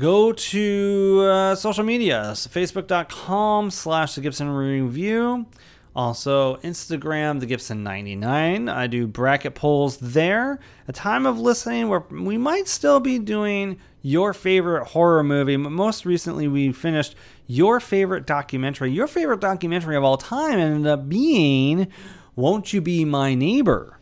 Go 0.01 0.33
to 0.33 1.27
uh, 1.29 1.55
social 1.55 1.85
media, 1.85 2.33
facebook.com 2.33 3.71
slash 3.71 4.15
the 4.15 4.23
Gibson 4.23 4.49
Review. 4.49 5.45
Also, 5.99 6.59
Instagram, 6.59 7.41
the 7.41 7.47
Gibson 7.47 7.83
99. 7.83 8.69
I 8.69 8.87
do 8.87 9.09
bracket 9.09 9.57
polls 9.57 9.97
there. 9.99 10.61
A 10.87 10.93
time 10.93 11.27
of 11.27 11.41
listening, 11.41 11.89
where 11.89 12.05
we 12.09 12.39
might 12.39 12.69
still 12.69 13.01
be 13.01 13.19
doing 13.19 13.81
your 14.01 14.33
favorite 14.33 14.85
horror 14.87 15.25
movie. 15.25 15.57
But 15.57 15.71
most 15.71 16.05
recently, 16.07 16.47
we 16.47 16.71
finished 16.71 17.17
your 17.49 17.81
favorite 17.81 18.27
documentary. 18.29 18.93
Your 18.93 19.09
favorite 19.09 19.41
documentary 19.41 19.97
of 19.97 20.05
all 20.05 20.17
time 20.17 20.61
ended 20.61 20.87
up 20.87 21.09
being 21.09 21.89
Won't 22.37 22.73
You 22.73 22.81
Be 22.81 23.05
My 23.05 23.35
Neighbor? 23.35 23.99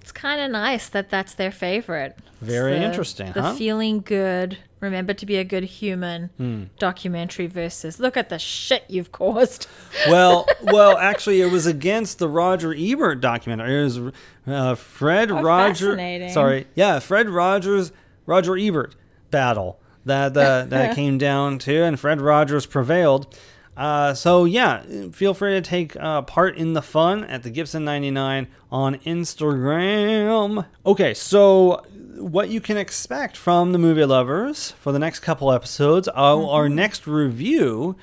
It's 0.00 0.10
kind 0.10 0.40
of 0.40 0.50
nice 0.50 0.88
that 0.88 1.08
that's 1.08 1.34
their 1.34 1.52
favorite. 1.52 2.18
Very 2.40 2.72
the- 2.72 2.82
interesting, 2.84 3.30
The 3.30 3.42
huh? 3.42 3.54
feeling 3.54 4.00
good, 4.00 4.58
remember 4.80 5.12
to 5.14 5.26
be 5.26 5.36
a 5.36 5.44
good 5.44 5.64
human 5.64 6.30
Hmm. 6.36 6.64
documentary 6.78 7.46
versus 7.46 7.98
look 8.00 8.16
at 8.16 8.28
the 8.28 8.38
shit 8.38 8.84
you've 8.88 9.12
caused. 9.12 9.66
well, 10.08 10.46
well, 10.62 10.96
actually, 10.98 11.40
it 11.40 11.50
was 11.50 11.66
against 11.66 12.18
the 12.18 12.28
Roger 12.28 12.74
Ebert 12.76 13.20
documentary. 13.20 13.80
It 13.80 13.84
was 13.84 14.00
uh, 14.46 14.74
Fred 14.74 15.30
Oh, 15.30 15.42
Roger. 15.42 16.28
Sorry, 16.30 16.66
yeah, 16.74 16.98
Fred 17.00 17.28
Rogers, 17.28 17.92
Roger 18.26 18.56
Ebert 18.56 18.94
battle 19.30 19.78
that 20.04 20.34
that, 20.34 20.70
that 20.70 20.94
came 20.94 21.18
down 21.18 21.58
to, 21.60 21.82
and 21.84 21.98
Fred 21.98 22.20
Rogers 22.20 22.66
prevailed. 22.66 23.36
Uh, 23.76 24.12
so 24.12 24.44
yeah, 24.44 24.82
feel 25.12 25.34
free 25.34 25.52
to 25.54 25.60
take 25.60 25.94
uh, 25.96 26.20
part 26.22 26.56
in 26.56 26.72
the 26.72 26.82
fun 26.82 27.22
at 27.24 27.44
the 27.44 27.50
Gibson 27.50 27.84
99 27.84 28.48
on 28.72 28.96
Instagram. 28.96 30.66
Okay, 30.84 31.14
so 31.14 31.84
what 32.18 32.48
you 32.48 32.60
can 32.60 32.76
expect 32.76 33.36
from 33.36 33.72
the 33.72 33.78
movie 33.78 34.04
lovers 34.04 34.72
for 34.72 34.92
the 34.92 34.98
next 34.98 35.20
couple 35.20 35.52
episodes. 35.52 36.08
Uh, 36.08 36.48
Our 36.48 36.68
next 36.68 37.06
review 37.06 37.96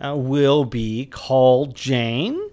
uh, 0.00 0.14
will 0.16 0.64
be 0.64 1.06
Call 1.06 1.66
Jane, 1.66 2.50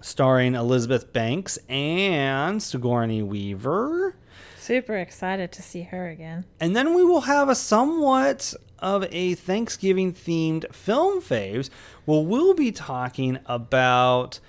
starring 0.00 0.54
Elizabeth 0.54 1.12
Banks 1.12 1.58
and 1.68 2.62
Sigourney 2.62 3.22
Weaver. 3.22 4.16
Super 4.58 4.96
excited 4.96 5.52
to 5.52 5.62
see 5.62 5.82
her 5.82 6.08
again. 6.08 6.44
And 6.60 6.76
then 6.76 6.94
we 6.94 7.04
will 7.04 7.22
have 7.22 7.48
a 7.48 7.54
somewhat 7.54 8.54
of 8.78 9.06
a 9.10 9.34
Thanksgiving 9.34 10.12
themed 10.12 10.72
film 10.74 11.20
faves 11.20 11.70
where 12.04 12.22
we'll 12.22 12.54
be 12.54 12.72
talking 12.72 13.38
about 13.46 14.40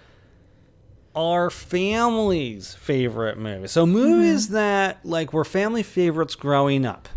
our 1.15 1.49
family's 1.49 2.73
favorite 2.73 3.37
movies. 3.37 3.71
So 3.71 3.85
movies 3.85 4.45
mm-hmm. 4.45 4.55
that 4.55 5.05
like 5.05 5.33
were 5.33 5.45
family 5.45 5.83
favorites 5.83 6.35
growing 6.35 6.85
up. 6.85 7.09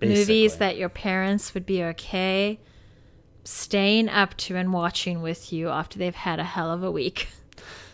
Movies 0.00 0.56
that 0.56 0.76
your 0.76 0.88
parents 0.88 1.54
would 1.54 1.64
be 1.64 1.82
okay 1.84 2.58
staying 3.44 4.08
up 4.08 4.36
to 4.36 4.56
and 4.56 4.72
watching 4.72 5.22
with 5.22 5.52
you 5.52 5.68
after 5.68 5.98
they've 5.98 6.14
had 6.14 6.38
a 6.38 6.44
hell 6.44 6.70
of 6.70 6.82
a 6.82 6.90
week. 6.90 7.28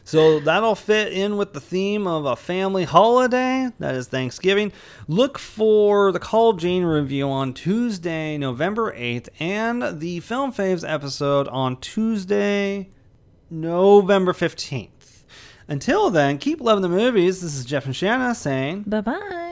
So 0.05 0.41
that'll 0.41 0.75
fit 0.75 1.13
in 1.13 1.37
with 1.37 1.53
the 1.53 1.61
theme 1.61 2.07
of 2.07 2.25
a 2.25 2.35
family 2.35 2.85
holiday. 2.85 3.69
That 3.79 3.95
is 3.95 4.09
Thanksgiving. 4.09 4.73
Look 5.07 5.39
for 5.39 6.13
the 6.13 6.19
Call 6.19 6.55
Jane 6.55 6.85
review 6.85 7.29
on 7.29 7.53
Tuesday, 7.53 8.39
November 8.39 8.91
8th, 8.95 9.29
and 9.39 10.01
the 10.01 10.21
Film 10.21 10.51
Faves 10.51 10.83
episode 10.91 11.47
on 11.49 11.77
Tuesday, 11.77 12.89
November 13.51 14.33
15th. 14.33 14.98
Until 15.69 16.11
then, 16.11 16.39
keep 16.39 16.61
loving 16.61 16.83
the 16.83 16.89
movies. 16.89 17.43
This 17.43 17.55
is 17.55 17.65
Jeff 17.65 17.85
and 17.85 17.95
Shanna 17.95 18.35
saying. 18.35 18.85
Bye 18.87 19.03
bye. 19.03 19.48